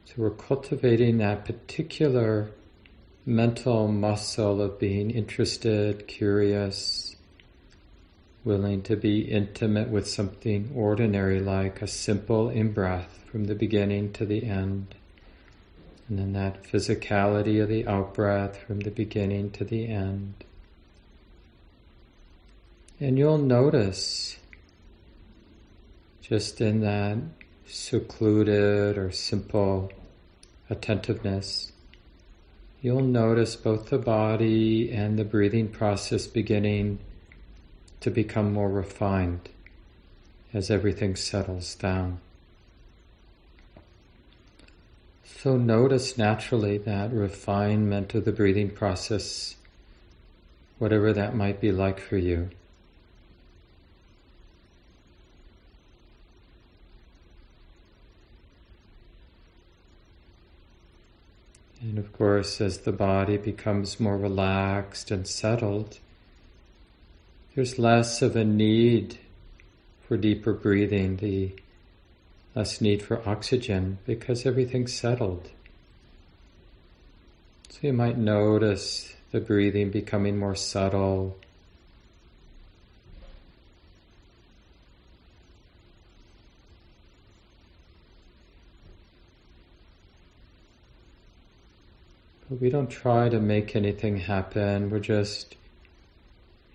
So 0.03 0.15
we're 0.17 0.31
cultivating 0.31 1.19
that 1.19 1.45
particular 1.45 2.51
mental 3.25 3.87
muscle 3.87 4.61
of 4.61 4.77
being 4.77 5.09
interested, 5.09 6.05
curious, 6.09 7.15
willing 8.43 8.81
to 8.81 8.97
be 8.97 9.21
intimate 9.21 9.87
with 9.87 10.05
something 10.05 10.73
ordinary 10.75 11.39
like 11.39 11.81
a 11.81 11.87
simple 11.87 12.49
in 12.49 12.73
breath 12.73 13.24
from 13.35 13.47
the 13.47 13.53
beginning 13.53 14.13
to 14.13 14.25
the 14.25 14.45
end. 14.45 14.95
And 16.07 16.17
then 16.17 16.31
that 16.31 16.63
physicality 16.63 17.61
of 17.61 17.67
the 17.67 17.85
out 17.85 18.13
breath 18.13 18.55
from 18.65 18.79
the 18.79 18.91
beginning 18.91 19.51
to 19.51 19.65
the 19.65 19.89
end. 19.89 20.35
And 22.97 23.17
you'll 23.17 23.37
notice 23.37 24.37
just 26.21 26.61
in 26.61 26.79
that 26.79 27.17
secluded 27.67 28.97
or 28.97 29.11
simple 29.11 29.91
attentiveness, 30.69 31.73
you'll 32.81 33.01
notice 33.01 33.57
both 33.57 33.89
the 33.89 33.97
body 33.97 34.93
and 34.93 35.19
the 35.19 35.25
breathing 35.25 35.67
process 35.67 36.25
beginning 36.25 36.99
to 37.99 38.09
become 38.09 38.53
more 38.53 38.69
refined 38.69 39.49
as 40.53 40.71
everything 40.71 41.17
settles 41.17 41.75
down. 41.75 42.21
So 45.45 45.57
notice 45.57 46.17
naturally 46.17 46.79
that 46.79 47.13
refinement 47.13 48.15
of 48.15 48.25
the 48.25 48.31
breathing 48.31 48.71
process, 48.71 49.55
whatever 50.79 51.13
that 51.13 51.35
might 51.35 51.61
be 51.61 51.71
like 51.71 51.99
for 51.99 52.17
you. 52.17 52.49
And 61.79 61.99
of 61.99 62.11
course, 62.11 62.59
as 62.59 62.79
the 62.79 62.91
body 62.91 63.37
becomes 63.37 63.99
more 63.99 64.17
relaxed 64.17 65.11
and 65.11 65.27
settled, 65.27 65.99
there's 67.53 67.77
less 67.77 68.23
of 68.23 68.35
a 68.35 68.43
need 68.43 69.19
for 70.07 70.17
deeper 70.17 70.53
breathing, 70.53 71.17
the 71.17 71.51
less 72.55 72.81
need 72.81 73.03
for 73.03 73.27
oxygen 73.27 73.97
because 74.05 74.45
everything's 74.45 74.93
settled. 74.93 75.49
So 77.69 77.79
you 77.81 77.93
might 77.93 78.17
notice 78.17 79.13
the 79.31 79.41
breathing 79.41 79.91
becoming 79.91 80.37
more 80.37 80.55
subtle, 80.55 81.35
But 92.49 92.61
we 92.61 92.69
don't 92.69 92.89
try 92.89 93.29
to 93.29 93.39
make 93.39 93.75
anything 93.75 94.17
happen. 94.17 94.89
We're 94.89 94.99
just 94.99 95.55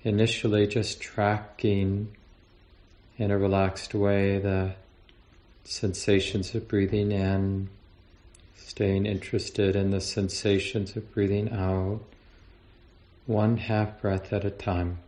initially 0.03 0.67
just 0.67 1.01
tracking 1.01 2.17
in 3.19 3.31
a 3.31 3.39
relaxed 3.39 3.95
way 3.95 4.39
the 4.39 4.73
sensations 5.65 6.55
of 6.55 6.69
breathing 6.69 7.13
in, 7.13 7.69
staying 8.57 9.07
interested 9.07 9.77
in 9.77 9.91
the 9.91 10.01
sensations 10.01 10.97
of 10.97 11.13
breathing 11.13 11.51
out, 11.53 12.01
one 13.27 13.57
half 13.57 14.01
breath 14.01 14.33
at 14.33 14.45
a 14.45 14.51
time. 14.51 14.99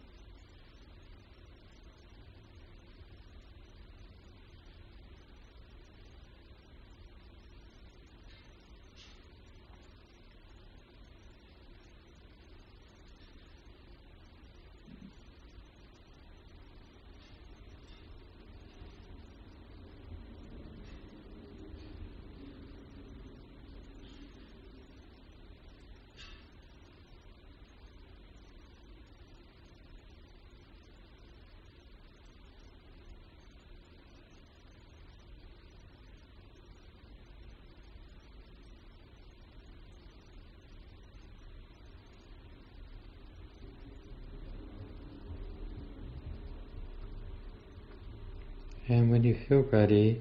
And 48.88 49.10
when 49.10 49.22
you 49.22 49.34
feel 49.34 49.60
ready, 49.60 50.20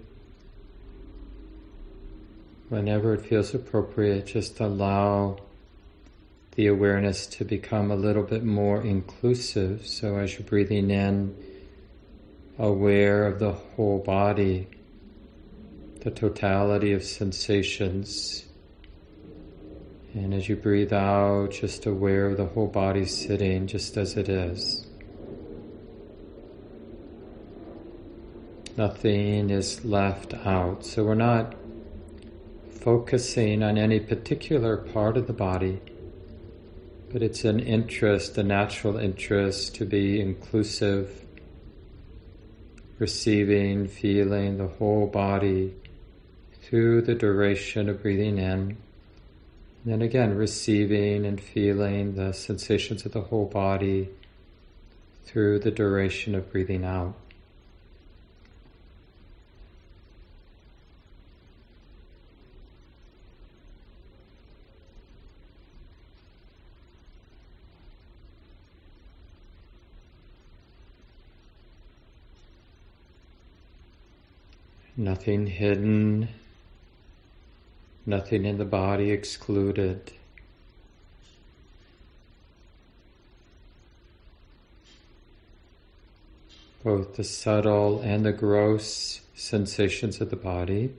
whenever 2.70 3.14
it 3.16 3.26
feels 3.26 3.54
appropriate, 3.54 4.28
just 4.28 4.60
allow 4.60 5.38
the 6.56 6.68
awareness 6.68 7.26
to 7.26 7.46
become 7.46 7.90
a 7.92 7.96
little 7.96 8.24
bit 8.24 8.44
more 8.44 8.82
inclusive. 8.82 9.88
So 9.88 10.18
as 10.18 10.34
you're 10.34 10.48
breathing 10.48 10.92
in, 10.92 11.36
aware 12.60 13.26
of 13.26 13.40
the 13.40 13.54
whole 13.54 14.00
body, 14.00 14.68
the 16.02 16.12
totality 16.12 16.94
of 16.94 17.04
sensations. 17.04 18.46
And 20.14 20.34
as 20.34 20.48
you 20.48 20.56
breathe 20.56 20.94
out, 20.94 21.52
just 21.52 21.86
aware 21.86 22.28
of 22.28 22.38
the 22.38 22.46
whole 22.46 22.68
body 22.68 23.06
sitting 23.06 23.66
just 23.66 23.98
as 23.98 24.18
it 24.18 24.30
is. 24.30 24.86
Nothing 28.78 29.50
is 29.50 29.84
left 29.84 30.34
out. 30.34 30.86
So 30.86 31.04
we're 31.04 31.16
not 31.16 31.56
focusing 32.80 33.62
on 33.64 33.78
any 33.78 34.00
particular 34.00 34.78
part 34.78 35.18
of 35.18 35.28
the 35.28 35.34
body, 35.34 35.82
but 37.12 37.22
it's 37.22 37.44
an 37.44 37.60
interest, 37.60 38.38
a 38.38 38.44
natural 38.44 38.96
interest 38.98 39.76
to 39.76 39.86
be 39.86 40.22
inclusive, 40.22 41.26
receiving, 42.98 43.88
feeling 43.88 44.58
the 44.58 44.68
whole 44.68 45.06
body 45.06 45.76
through 46.64 47.02
the 47.02 47.16
duration 47.16 47.90
of 47.90 48.02
breathing 48.02 48.38
in. 48.38 48.78
And 49.84 49.94
then 49.94 50.02
again, 50.02 50.36
receiving 50.36 51.26
and 51.26 51.42
feeling 51.42 52.16
the 52.16 52.32
sensations 52.32 53.06
of 53.06 53.12
the 53.12 53.22
whole 53.22 53.48
body 53.48 54.10
through 55.26 55.60
the 55.60 55.72
duration 55.72 56.36
of 56.36 56.52
breathing 56.52 56.86
out. 56.86 57.16
Nothing 75.02 75.48
hidden, 75.48 76.28
nothing 78.06 78.46
in 78.46 78.60
the 78.60 78.66
body 78.66 79.10
excluded. 79.10 80.12
Both 86.84 87.16
the 87.16 87.24
subtle 87.24 88.00
and 88.02 88.24
the 88.24 88.32
gross 88.32 89.22
sensations 89.34 90.22
of 90.22 90.30
the 90.30 90.36
body. 90.36 90.94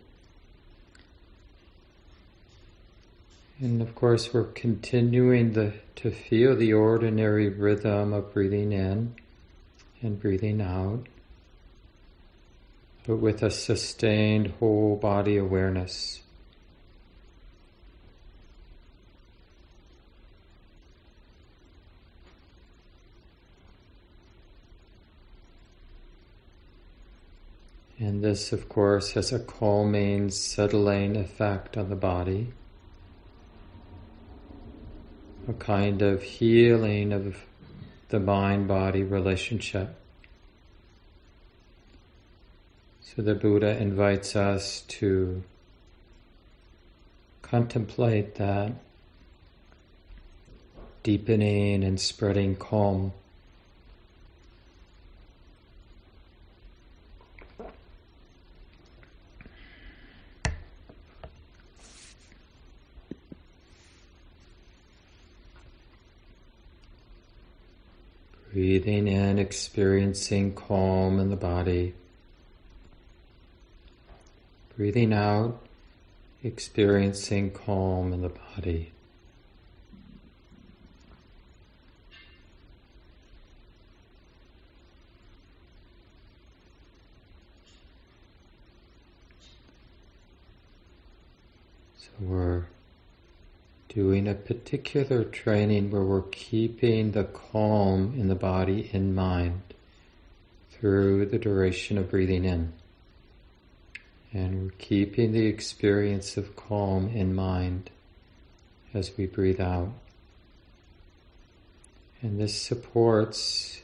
And 3.61 3.81
of 3.81 3.95
course, 3.95 4.35
we're 4.35 4.47
continuing 4.47 5.53
the, 5.53 5.75
to 5.95 6.11
feel 6.11 6.57
the 6.57 6.73
ordinary 6.73 7.49
rhythm 7.51 8.13
of 8.13 8.35
breathing 8.35 8.73
in 8.73 9.15
and 10.03 10.21
breathing 10.21 10.61
out 10.61 11.07
but 13.07 13.17
with 13.17 13.43
a 13.43 13.51
sustained 13.51 14.55
whole 14.59 14.97
body 14.97 15.37
awareness. 15.37 16.23
And 27.99 28.23
this, 28.23 28.53
of 28.53 28.69
course, 28.69 29.13
has 29.13 29.33
a 29.33 29.39
calming, 29.39 30.31
settling 30.31 31.17
effect 31.17 31.77
on 31.77 31.89
the 31.89 31.95
body, 31.95 32.49
a 35.49 35.53
kind 35.53 36.03
of 36.03 36.21
healing 36.21 37.13
of 37.13 37.37
the 38.09 38.19
mind 38.19 38.67
body 38.67 39.05
relationship. 39.05 40.02
So 43.03 43.21
the 43.21 43.35
Buddha 43.35 43.77
invites 43.77 44.35
us 44.37 44.81
to 44.89 45.43
contemplate 47.43 48.37
that 48.37 48.73
deepening 51.03 51.85
and 51.85 52.01
spreading 52.01 52.57
calm. 52.57 53.13
Breathing 68.53 69.09
in, 69.09 69.39
experiencing 69.39 70.55
calm 70.55 71.19
in 71.19 71.31
the 71.31 71.37
body. 71.37 71.95
Breathing 74.83 75.13
out, 75.13 75.61
experiencing 76.43 77.53
calm 77.53 78.13
in 78.13 78.21
the 78.21 78.31
body. 78.31 78.91
So 91.97 92.09
we're 92.19 92.65
doing 93.89 94.27
a 94.27 94.35
particular 94.35 95.23
training 95.23 95.93
where 95.93 96.03
we're 96.03 96.23
keeping 96.23 97.13
the 97.13 97.23
calm 97.23 98.15
in 98.19 98.27
the 98.27 98.35
body 98.35 98.91
in 98.93 99.15
mind 99.15 99.63
through 100.73 101.27
the 101.27 101.39
duration 101.39 101.99
of 101.99 102.11
breathing 102.11 102.45
in. 102.45 102.73
And 104.33 104.63
we're 104.63 104.79
keeping 104.79 105.33
the 105.33 105.47
experience 105.47 106.37
of 106.37 106.57
calm 106.57 107.09
in 107.09 107.35
mind 107.35 107.91
as 108.95 109.17
we 109.17 109.27
breathe 109.27 109.61
out. 109.61 109.93
And 112.23 112.41
this 112.41 112.61
supports 112.61 113.83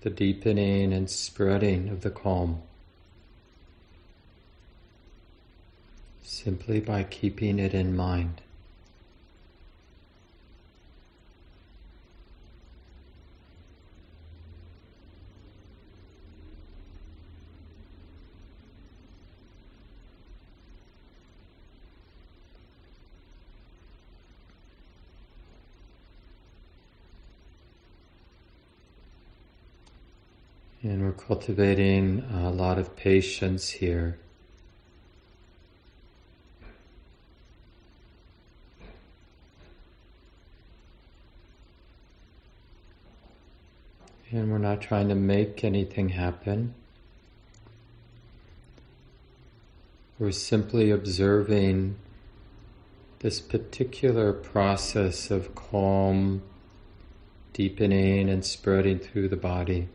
the 0.00 0.10
deepening 0.10 0.92
and 0.92 1.10
spreading 1.10 1.88
of 1.88 2.00
the 2.00 2.10
calm. 2.10 2.62
Simply 6.22 6.80
by 6.80 7.04
keeping 7.04 7.58
it 7.58 7.74
in 7.74 7.94
mind. 7.94 8.40
And 30.84 31.00
we're 31.00 31.12
cultivating 31.12 32.24
a 32.34 32.50
lot 32.50 32.76
of 32.76 32.96
patience 32.96 33.70
here. 33.70 34.18
And 44.32 44.50
we're 44.50 44.58
not 44.58 44.80
trying 44.80 45.08
to 45.08 45.14
make 45.14 45.62
anything 45.62 46.08
happen. 46.08 46.74
We're 50.18 50.32
simply 50.32 50.90
observing 50.90 51.96
this 53.20 53.40
particular 53.40 54.32
process 54.32 55.30
of 55.30 55.54
calm 55.54 56.42
deepening 57.52 58.28
and 58.28 58.44
spreading 58.44 58.98
through 58.98 59.28
the 59.28 59.36
body 59.36 59.88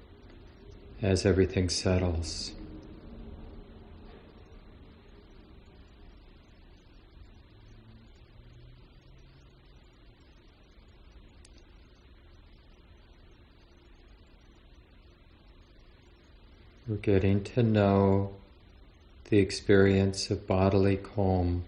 as 1.01 1.25
everything 1.25 1.69
settles. 1.69 2.51
We're 16.87 16.95
getting 16.95 17.43
to 17.43 17.63
know 17.63 18.31
the 19.29 19.39
experience 19.39 20.31
of 20.31 20.47
bodily 20.47 20.95
calm. 20.95 21.65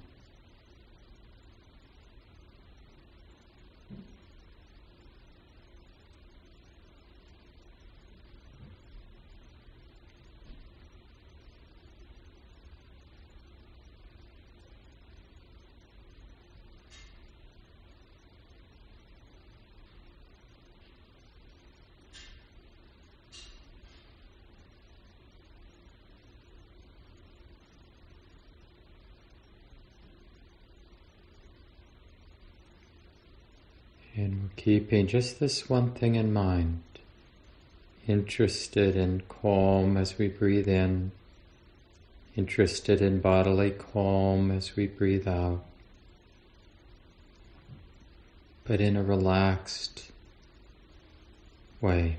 And 34.20 34.44
we're 34.44 34.50
keeping 34.58 35.08
just 35.08 35.40
this 35.40 35.70
one 35.70 35.92
thing 35.92 36.16
in 36.16 36.34
mind. 36.34 36.84
Interested 38.06 38.98
in 38.98 39.24
calm 39.30 39.96
as 39.96 40.18
we 40.18 40.28
breathe 40.28 40.68
in. 40.68 41.14
Interested 42.36 43.02
in 43.02 43.22
bodily 43.22 43.72
calm 43.72 44.52
as 44.52 44.76
we 44.76 44.88
breathe 44.88 45.26
out. 45.26 45.64
But 48.66 48.82
in 48.82 48.98
a 48.98 49.04
relaxed 49.04 50.12
way. 51.80 52.18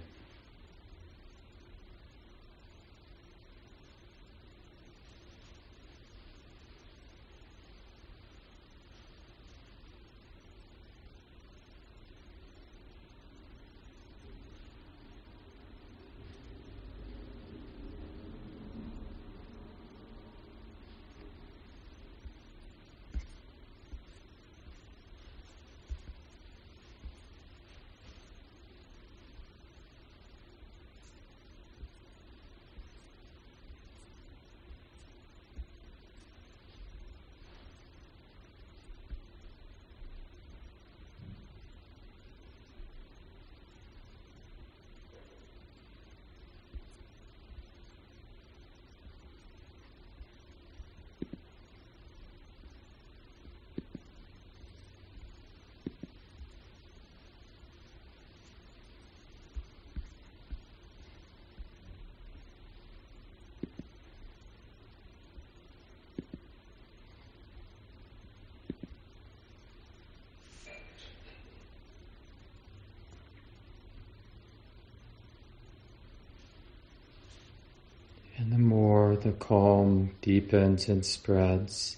And 78.40 78.50
the 78.54 78.58
more 78.58 79.09
the 79.22 79.32
calm 79.32 80.10
deepens 80.22 80.88
and 80.88 81.04
spreads, 81.04 81.96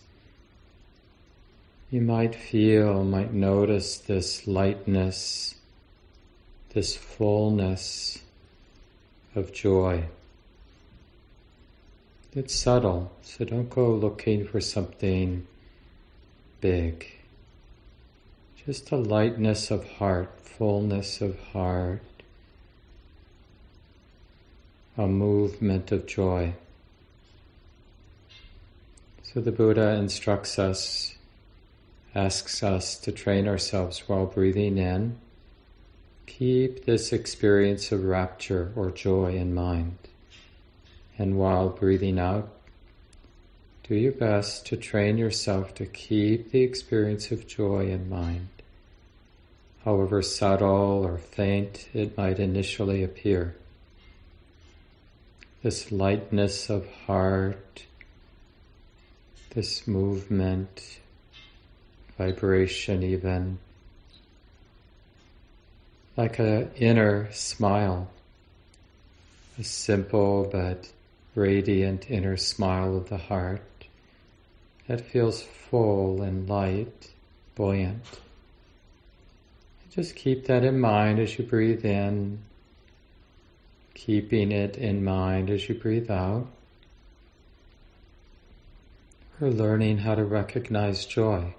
you 1.91 2.01
might 2.01 2.35
feel, 2.35 3.05
might 3.05 3.33
notice 3.33 3.99
this 3.99 4.47
lightness, 4.47 5.55
this 6.71 6.97
fullness 6.97 8.19
of 9.35 9.53
joy. 9.53 10.05
It's 12.35 12.55
subtle, 12.55 13.13
so 13.23 13.45
don't 13.45 13.69
go 13.69 13.93
looking 13.93 14.47
for 14.47 14.61
something 14.61 15.47
big. 16.63 17.07
Just 18.65 18.91
a 18.91 18.97
lightness 18.97 19.71
of 19.71 19.87
heart, 19.93 20.31
fullness 20.41 21.21
of 21.21 21.39
heart, 21.49 22.01
a 24.97 25.07
movement 25.07 25.93
of 25.93 26.07
joy. 26.07 26.55
So 29.33 29.41
the 29.41 29.51
Buddha 29.51 29.95
instructs 29.95 30.59
us, 30.59 31.15
asks 32.15 32.63
us 32.63 32.99
to 32.99 33.13
train 33.13 33.49
ourselves 33.49 34.01
while 34.07 34.27
breathing 34.27 34.77
in. 34.77 35.17
Keep 36.27 36.85
this 36.85 37.15
experience 37.15 37.93
of 37.93 38.05
rapture 38.05 38.73
or 38.77 38.91
joy 38.91 39.35
in 39.35 39.55
mind. 39.55 39.97
And 41.17 41.39
while 41.39 41.71
breathing 41.71 42.19
out, 42.19 42.51
do 43.85 43.95
your 43.95 44.13
best 44.13 44.67
to 44.67 44.77
train 44.77 45.17
yourself 45.17 45.75
to 45.77 45.87
keep 45.87 46.51
the 46.51 46.61
experience 46.61 47.31
of 47.31 47.47
joy 47.47 47.87
in 47.87 48.11
mind, 48.11 48.49
however 49.83 50.21
subtle 50.21 51.07
or 51.07 51.17
faint 51.17 51.89
it 51.95 52.19
might 52.19 52.39
initially 52.39 53.03
appear. 53.03 53.57
This 55.63 55.91
lightness 55.91 56.69
of 56.69 56.87
heart, 57.07 57.85
this 59.55 59.87
movement, 59.87 60.99
vibration 62.17 63.03
even, 63.03 63.59
like 66.17 66.39
an 66.39 66.71
inner 66.77 67.31
smile, 67.33 68.09
a 69.59 69.65
simple 69.65 70.49
but 70.51 70.91
radiant 71.35 72.11
inner 72.11 72.37
smile 72.37 72.97
of 72.97 73.09
the 73.11 73.19
heart 73.19 73.63
that 74.89 75.01
feels 75.01 75.43
full 75.43 76.23
and 76.23 76.49
light, 76.49 77.11
buoyant. 77.55 78.05
Just 79.91 80.17
keep 80.17 80.47
that 80.47 80.65
in 80.65 80.81
mind 80.81 81.19
as 81.19 81.39
you 81.39 81.45
breathe 81.45 81.85
in, 81.85 82.39
keeping 83.95 84.51
it 84.51 84.77
in 84.77 85.05
mind 85.05 85.51
as 85.51 85.69
you 85.69 85.75
breathe 85.75 86.11
out. 86.11 86.47
We're 89.43 89.49
learning 89.49 89.99
how 89.99 90.15
to 90.15 90.25
recognize 90.25 91.05
joy. 91.05 91.55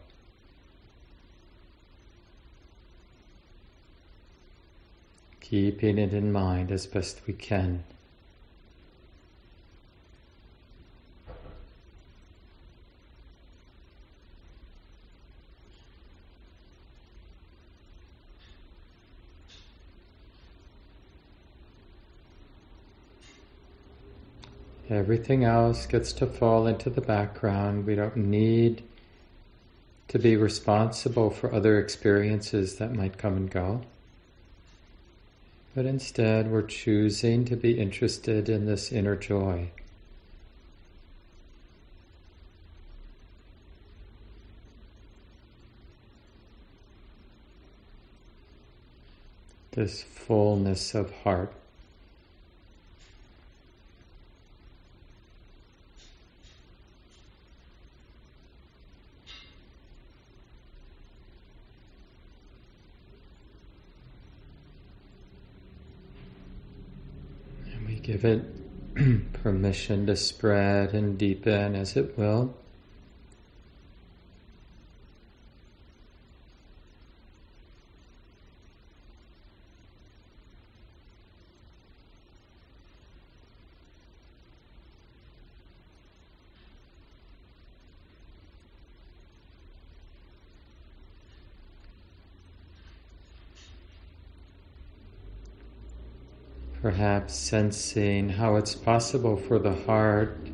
Keeping 5.41 5.97
it 5.97 6.13
in 6.13 6.31
mind 6.31 6.71
as 6.71 6.85
best 6.85 7.19
we 7.27 7.33
can. 7.33 7.83
Everything 24.93 25.43
else 25.43 25.87
gets 25.87 26.13
to 26.13 26.27
fall 26.27 26.67
into 26.67 26.87
the 26.87 27.01
background. 27.01 27.87
We 27.87 27.95
don't 27.95 28.15
need 28.15 28.83
to 30.07 30.19
be 30.19 30.35
responsible 30.35 31.31
for 31.31 31.51
other 31.51 31.79
experiences 31.79 32.75
that 32.75 32.93
might 32.93 33.17
come 33.17 33.35
and 33.35 33.49
go. 33.49 33.81
But 35.73 35.87
instead, 35.87 36.51
we're 36.51 36.61
choosing 36.61 37.43
to 37.45 37.55
be 37.55 37.79
interested 37.79 38.47
in 38.47 38.67
this 38.67 38.91
inner 38.91 39.15
joy. 39.15 39.71
This 49.71 50.03
fullness 50.03 50.93
of 50.93 51.11
heart. 51.23 51.51
Give 68.23 68.39
it 68.95 69.33
permission 69.33 70.05
to 70.05 70.15
spread 70.15 70.93
and 70.93 71.17
deepen 71.17 71.75
as 71.75 71.97
it 71.97 72.17
will. 72.17 72.55
Perhaps 97.23 97.39
sensing 97.39 98.27
how 98.27 98.57
it's 98.57 98.75
possible 98.75 99.37
for 99.37 99.57
the 99.57 99.73
heart 99.73 100.45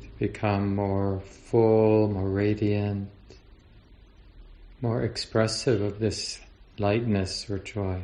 to 0.00 0.08
become 0.16 0.76
more 0.76 1.20
full, 1.20 2.08
more 2.08 2.28
radiant, 2.28 3.10
more 4.80 5.02
expressive 5.02 5.82
of 5.82 5.98
this 5.98 6.38
lightness 6.78 7.50
or 7.50 7.58
joy. 7.58 8.00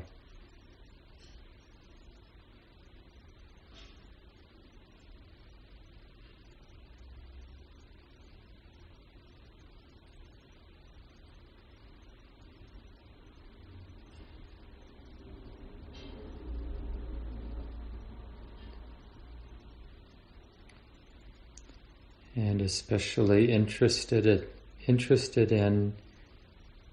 And 22.41 22.63
especially 22.63 23.53
interested 23.53 24.49
interested 24.87 25.53
in 25.53 25.93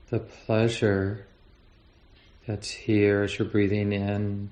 the 0.10 0.19
pleasure 0.19 1.25
that's 2.45 2.69
here 2.69 3.23
as 3.23 3.39
you're 3.39 3.47
breathing 3.47 3.93
in, 3.93 4.49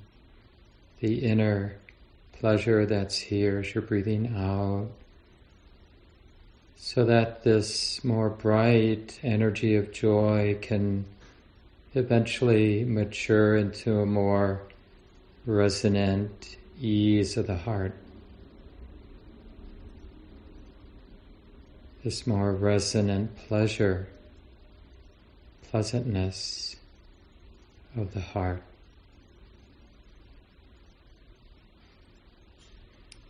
the 1.01 1.19
inner 1.19 1.75
pleasure 2.39 2.85
that's 2.85 3.17
here 3.17 3.59
as 3.59 3.75
you're 3.75 3.81
breathing 3.81 4.33
out, 4.37 4.89
so 6.77 7.05
that 7.05 7.43
this 7.43 8.03
more 8.03 8.29
bright 8.29 9.19
energy 9.21 9.75
of 9.75 9.91
joy 9.91 10.57
can 10.61 11.05
eventually 11.93 12.85
mature 12.85 13.57
into 13.57 13.99
a 13.99 14.05
more 14.05 14.61
resonant 15.45 16.55
ease 16.79 17.35
of 17.37 17.47
the 17.47 17.57
heart. 17.57 17.93
This 22.05 22.27
more 22.27 22.53
resonant 22.53 23.35
pleasure, 23.35 24.07
pleasantness 25.71 26.75
of 27.97 28.13
the 28.13 28.21
heart. 28.21 28.61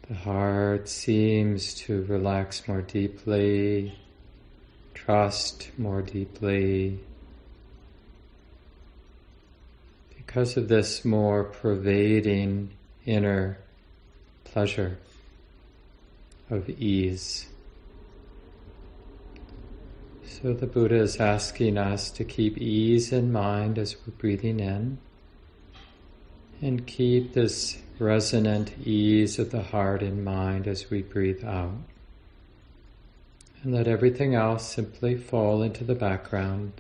The 0.10 0.16
heart 0.16 0.90
seems 0.90 1.74
to 1.86 2.04
relax 2.04 2.68
more 2.68 2.82
deeply, 2.82 3.98
trust 4.94 5.70
more 5.78 6.02
deeply. 6.02 7.00
Because 10.18 10.58
of 10.58 10.68
this 10.68 11.06
more 11.06 11.46
pervading 11.46 12.72
inner 13.06 13.58
pleasure 14.44 14.98
of 16.50 16.70
ease. 16.70 17.46
So 20.42 20.54
the 20.54 20.68
Buddha 20.68 20.96
is 20.98 21.16
asking 21.16 21.78
us 21.78 22.12
to 22.12 22.26
keep 22.26 22.58
ease 22.58 23.14
in 23.14 23.32
mind 23.32 23.80
as 23.80 23.96
we're 23.96 24.14
breathing 24.18 24.60
in 24.60 24.98
and 26.62 26.86
keep 26.86 27.34
this 27.34 27.78
resonant 28.00 28.78
ease 28.86 29.40
of 29.40 29.52
the 29.52 29.64
heart 29.64 30.04
in 30.04 30.26
mind 30.26 30.68
as 30.68 30.90
we 30.90 31.04
breathe 31.04 31.46
out. 31.46 31.78
And 33.64 33.74
let 33.74 33.88
everything 33.88 34.36
else 34.36 34.70
simply 34.70 35.16
fall 35.16 35.64
into 35.64 35.86
the 35.86 35.96
background. 35.96 36.74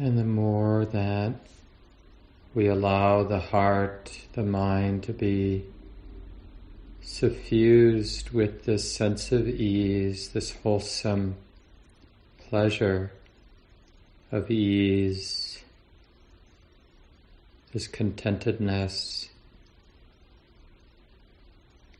And 0.00 0.16
the 0.16 0.24
more 0.24 0.86
that 0.86 1.34
we 2.60 2.68
allow 2.68 3.22
the 3.22 3.40
heart, 3.40 4.12
the 4.34 4.42
mind 4.42 5.02
to 5.02 5.14
be 5.14 5.64
suffused 7.00 8.28
with 8.32 8.66
this 8.66 8.94
sense 8.94 9.32
of 9.32 9.48
ease, 9.48 10.28
this 10.28 10.50
wholesome 10.56 11.36
pleasure 12.50 13.12
of 14.30 14.50
ease, 14.50 15.62
this 17.72 17.88
contentedness, 17.88 19.30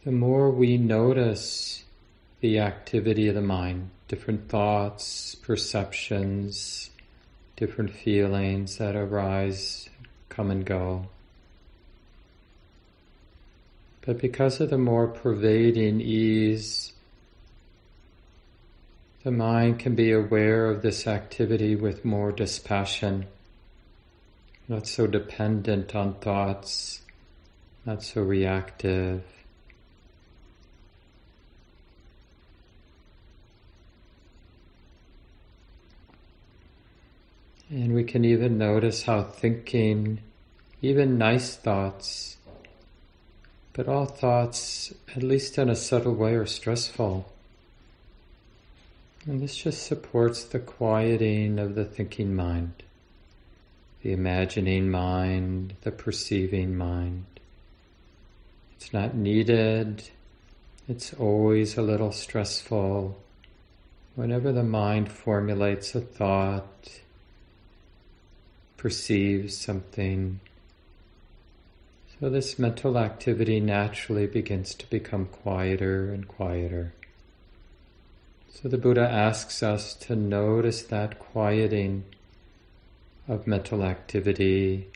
the 0.05 0.13
more 0.13 0.51
we 0.51 0.77
notice 0.77 1.85
the 2.41 2.59
activity 2.59 3.29
of 3.29 3.35
the 3.35 3.41
mind, 3.41 3.89
different 4.09 4.51
thoughts, 4.51 5.35
perceptions, 5.37 6.91
different 7.57 7.91
feelings 7.95 8.77
that 8.77 8.95
arise, 8.95 9.90
come 10.31 10.51
and 10.51 10.65
go. 10.65 11.07
But 14.07 14.19
because 14.19 14.61
of 14.61 14.71
the 14.71 14.79
more 14.79 15.07
pervading 15.07 16.01
ease, 16.01 16.93
the 19.23 19.31
mind 19.31 19.79
can 19.79 19.95
be 19.95 20.13
aware 20.13 20.67
of 20.67 20.81
this 20.81 21.07
activity 21.07 21.77
with 21.77 22.07
more 22.07 22.33
dispassion, 22.33 23.27
not 24.67 24.87
so 24.87 25.07
dependent 25.07 25.95
on 25.95 26.15
thoughts, 26.15 27.03
not 27.85 28.03
so 28.03 28.23
reactive. 28.23 29.23
And 37.71 37.95
we 37.95 38.03
can 38.03 38.25
even 38.25 38.59
notice 38.59 39.05
how 39.05 39.23
thinking, 39.23 40.19
even 40.83 41.19
nice 41.19 41.55
thoughts, 41.55 42.37
but 43.73 43.87
all 43.87 44.07
thoughts, 44.07 44.93
at 45.15 45.23
least 45.23 45.57
in 45.57 45.71
a 45.71 45.77
subtle 45.77 46.15
way, 46.15 46.35
are 46.35 46.47
stressful. 46.47 47.33
And 49.25 49.41
this 49.41 49.57
just 49.57 49.87
supports 49.87 50.43
the 50.43 50.59
quieting 50.59 51.61
of 51.61 51.77
the 51.77 51.85
thinking 51.85 52.35
mind, 52.35 52.83
the 54.03 54.13
imagining 54.13 54.91
mind, 54.91 55.75
the 55.83 55.93
perceiving 55.93 56.77
mind. 56.77 57.27
It's 58.77 58.93
not 58.93 59.15
needed, 59.15 60.03
it's 60.89 61.15
always 61.15 61.77
a 61.77 61.83
little 61.83 62.11
stressful. 62.11 63.17
Whenever 64.17 64.51
the 64.51 64.65
mind 64.65 65.13
formulates 65.13 65.95
a 65.95 66.01
thought, 66.01 67.01
perceives 68.81 69.55
something. 69.55 70.41
So 72.19 72.31
this 72.31 72.59
mental 72.59 72.97
activity 72.97 73.61
naturally 73.61 74.27
begins 74.27 74.75
to 74.77 74.89
become 74.89 75.27
quieter 75.27 76.15
and 76.15 76.27
quieter. 76.27 76.95
So 78.49 78.71
the 78.71 78.79
Buddha 78.79 79.07
asks 79.07 79.63
us 79.63 79.93
to 80.07 80.17
notice 80.17 80.81
that 80.85 81.19
quieting 81.19 82.05
of 83.29 83.47
mental 83.47 83.85
activity 83.85 84.89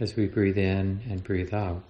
as 0.00 0.16
we 0.16 0.24
breathe 0.24 0.56
in 0.56 1.02
and 1.06 1.22
breathe 1.22 1.52
out. 1.52 1.82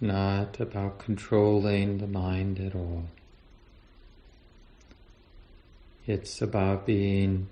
Not 0.00 0.58
about 0.60 0.98
controlling 0.98 1.98
the 1.98 2.06
mind 2.06 2.58
at 2.58 2.74
all. 2.74 3.04
It's 6.06 6.40
about 6.40 6.86
being 6.86 7.48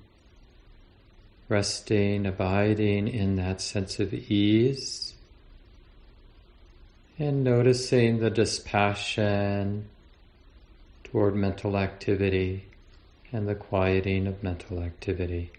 resting, 1.48 2.26
abiding 2.26 3.08
in 3.08 3.36
that 3.36 3.60
sense 3.60 3.98
of 4.00 4.12
ease, 4.12 5.14
and 7.18 7.44
noticing 7.44 8.18
the 8.18 8.30
dispassion 8.30 9.88
toward 11.04 11.34
mental 11.34 11.76
activity 11.76 12.64
and 13.32 13.48
the 13.48 13.54
quieting 13.54 14.26
of 14.26 14.42
mental 14.42 14.80
activity. 14.80 15.50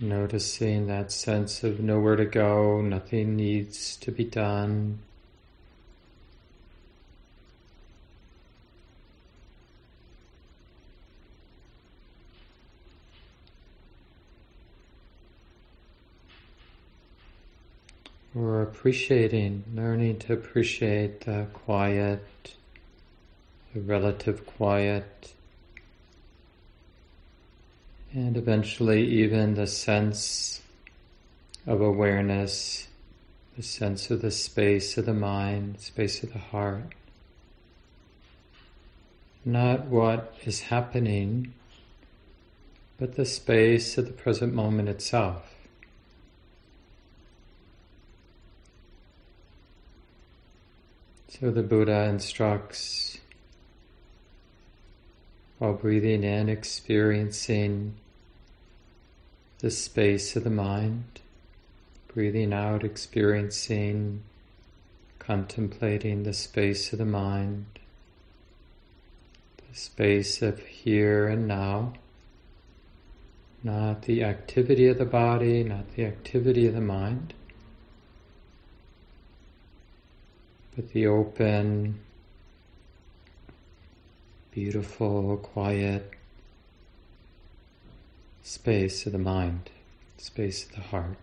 Noticing 0.00 0.86
that 0.86 1.10
sense 1.10 1.64
of 1.64 1.80
nowhere 1.80 2.14
to 2.14 2.24
go, 2.24 2.80
nothing 2.80 3.34
needs 3.34 3.96
to 3.96 4.12
be 4.12 4.22
done. 4.22 5.00
We're 18.34 18.62
appreciating, 18.62 19.64
learning 19.74 20.20
to 20.20 20.34
appreciate 20.34 21.22
the 21.22 21.48
quiet, 21.52 22.54
the 23.74 23.80
relative 23.80 24.46
quiet 24.46 25.34
and 28.12 28.36
eventually 28.36 29.06
even 29.06 29.54
the 29.54 29.66
sense 29.66 30.60
of 31.66 31.80
awareness, 31.80 32.88
the 33.56 33.62
sense 33.62 34.10
of 34.10 34.22
the 34.22 34.30
space 34.30 34.96
of 34.96 35.06
the 35.06 35.14
mind, 35.14 35.80
space 35.80 36.22
of 36.22 36.32
the 36.32 36.38
heart. 36.38 36.94
Not 39.44 39.86
what 39.86 40.34
is 40.44 40.60
happening, 40.60 41.52
but 42.98 43.16
the 43.16 43.24
space 43.24 43.96
of 43.98 44.06
the 44.06 44.12
present 44.12 44.54
moment 44.54 44.88
itself. 44.88 45.54
So 51.28 51.52
the 51.52 51.62
Buddha 51.62 52.04
instructs 52.04 53.07
while 55.58 55.72
breathing 55.72 56.22
in, 56.22 56.48
experiencing 56.48 57.94
the 59.58 59.70
space 59.70 60.36
of 60.36 60.44
the 60.44 60.50
mind, 60.50 61.20
breathing 62.14 62.52
out, 62.52 62.84
experiencing, 62.84 64.22
contemplating 65.18 66.22
the 66.22 66.32
space 66.32 66.92
of 66.92 66.98
the 66.98 67.04
mind, 67.04 67.66
the 69.68 69.76
space 69.76 70.42
of 70.42 70.60
here 70.60 71.26
and 71.26 71.48
now, 71.48 71.92
not 73.64 74.02
the 74.02 74.22
activity 74.22 74.86
of 74.86 74.98
the 74.98 75.04
body, 75.04 75.64
not 75.64 75.94
the 75.96 76.04
activity 76.04 76.66
of 76.66 76.74
the 76.74 76.80
mind, 76.80 77.34
but 80.76 80.92
the 80.92 81.06
open, 81.06 81.98
beautiful, 84.52 85.36
quiet 85.36 86.12
space 88.42 89.06
of 89.06 89.12
the 89.12 89.18
mind, 89.18 89.70
space 90.16 90.64
of 90.64 90.72
the 90.72 90.80
heart. 90.80 91.16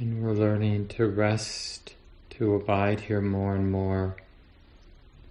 And 0.00 0.22
we're 0.22 0.32
learning 0.32 0.88
to 0.88 1.06
rest, 1.06 1.94
to 2.30 2.54
abide 2.54 3.00
here 3.00 3.20
more 3.20 3.54
and 3.54 3.70
more 3.70 4.16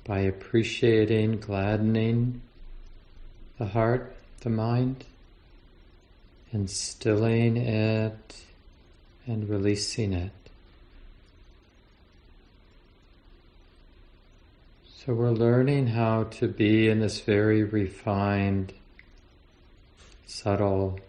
by 0.04 0.20
appreciating, 0.20 1.40
gladdening 1.40 2.44
the 3.58 3.66
heart, 3.66 4.16
the 4.42 4.52
mind, 4.52 5.06
and 6.52 6.70
stilling 6.70 7.58
it 7.58 8.44
and 9.26 9.50
releasing 9.50 10.14
it. 10.14 10.32
So 14.86 15.16
we're 15.16 15.32
learning 15.32 15.88
how 15.88 16.26
to 16.26 16.48
be 16.48 16.90
in 16.90 17.00
this 17.00 17.22
very 17.22 17.64
refined, 17.64 18.74
subtle, 20.28 21.00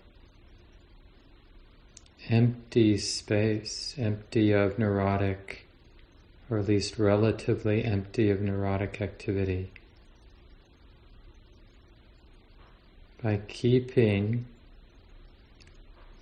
empty 2.31 2.97
space, 2.97 3.95
empty 3.99 4.53
of 4.53 4.79
neurotic, 4.79 5.67
or 6.49 6.59
at 6.59 6.69
least 6.69 6.99
relatively 6.99 7.85
empty 7.85 8.31
of 8.31 8.41
neurotic 8.41 9.01
activity. 9.03 9.73
By 13.21 13.41
keeping 13.49 14.47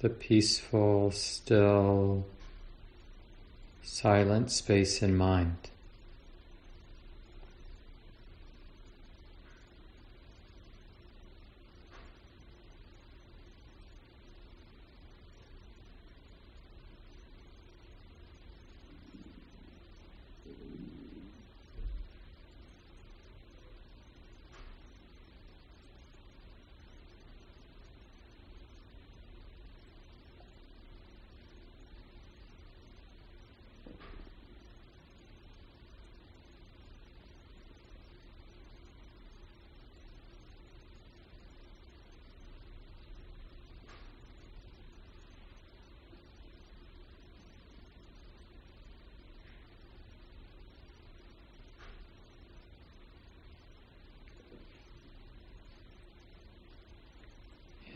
the 0.01 0.09
peaceful, 0.09 1.11
still, 1.11 2.25
silent 3.83 4.51
space 4.51 5.03
in 5.03 5.17
mind. 5.17 5.71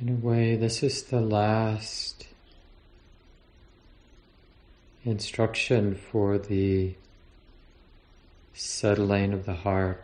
In 0.02 0.08
a 0.08 0.26
way, 0.26 0.56
this 0.56 0.82
is 0.82 1.04
the 1.04 1.20
last 1.20 2.26
instruction 5.04 5.94
for 5.94 6.38
the 6.38 6.94
settling 8.52 9.32
of 9.32 9.46
the 9.46 9.54
heart. 9.54 10.02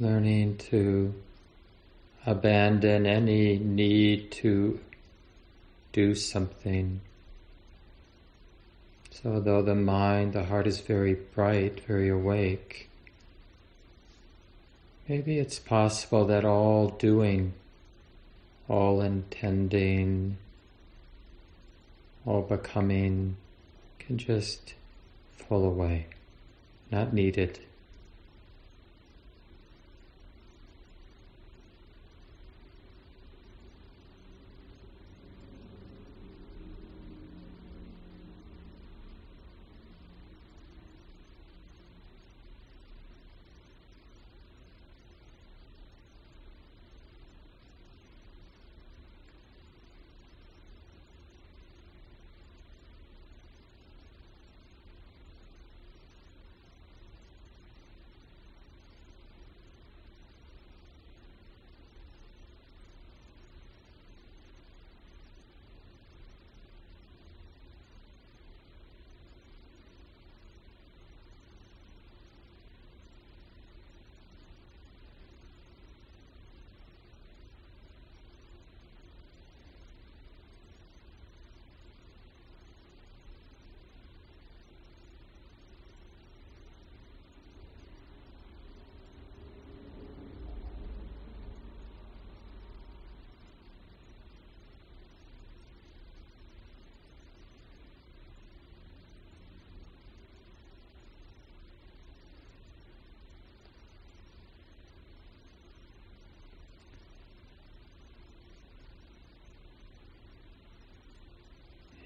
Learning 0.00 0.56
to 0.56 1.14
abandon 2.26 3.06
any 3.06 3.56
need 3.56 4.32
to 4.32 4.80
do 5.92 6.16
something. 6.16 7.00
So, 9.12 9.38
though 9.38 9.62
the 9.62 9.76
mind, 9.76 10.32
the 10.32 10.46
heart 10.46 10.66
is 10.66 10.80
very 10.80 11.14
bright, 11.14 11.86
very 11.86 12.08
awake, 12.08 12.89
Maybe 15.10 15.40
it's 15.40 15.58
possible 15.58 16.24
that 16.26 16.44
all 16.44 16.90
doing, 16.90 17.54
all 18.68 19.00
intending, 19.00 20.36
all 22.24 22.42
becoming 22.42 23.36
can 23.98 24.18
just 24.18 24.74
fall 25.32 25.64
away, 25.64 26.06
not 26.92 27.12
needed. 27.12 27.58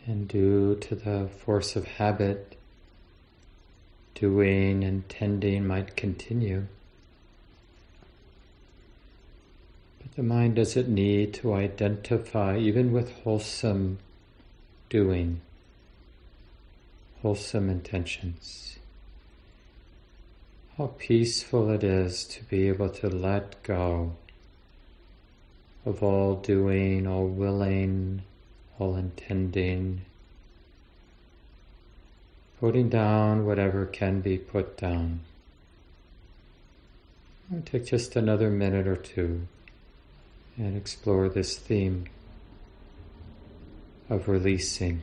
And 0.07 0.29
due 0.29 0.77
to 0.77 0.95
the 0.95 1.29
force 1.29 1.77
of 1.77 1.87
habit, 1.87 2.57
doing 4.15 4.85
and 4.85 5.09
tending 5.09 5.67
might 5.67 5.97
continue. 5.97 6.67
But 10.01 10.15
the 10.17 10.23
mind 10.23 10.57
doesn't 10.57 10.89
need 10.89 11.35
to 11.35 11.55
identify, 11.55 12.59
even 12.59 12.93
with 12.93 13.13
wholesome 13.23 13.99
doing, 14.91 15.41
wholesome 17.23 17.71
intentions. 17.71 18.79
How 20.77 20.93
peaceful 20.99 21.71
it 21.71 21.85
is 21.85 22.25
to 22.25 22.45
be 22.45 22.69
able 22.69 22.91
to 22.91 23.09
let 23.09 23.63
go 23.63 24.17
of 25.87 26.03
all 26.03 26.35
doing, 26.37 27.07
all 27.07 27.27
willing, 27.27 28.23
all 28.79 28.97
intending, 28.97 30.03
putting 32.61 32.89
down 32.89 33.45
whatever 33.47 33.87
can 33.87 34.21
be 34.21 34.39
put 34.39 34.77
down. 34.77 35.21
I'll 37.53 37.63
take 37.63 37.87
just 37.87 38.17
another 38.17 38.51
minute 38.51 38.87
or 38.87 38.97
two 38.97 39.47
and 40.57 40.77
explore 40.77 41.29
this 41.29 41.57
theme 41.57 42.07
of 44.09 44.29
releasing. 44.29 45.03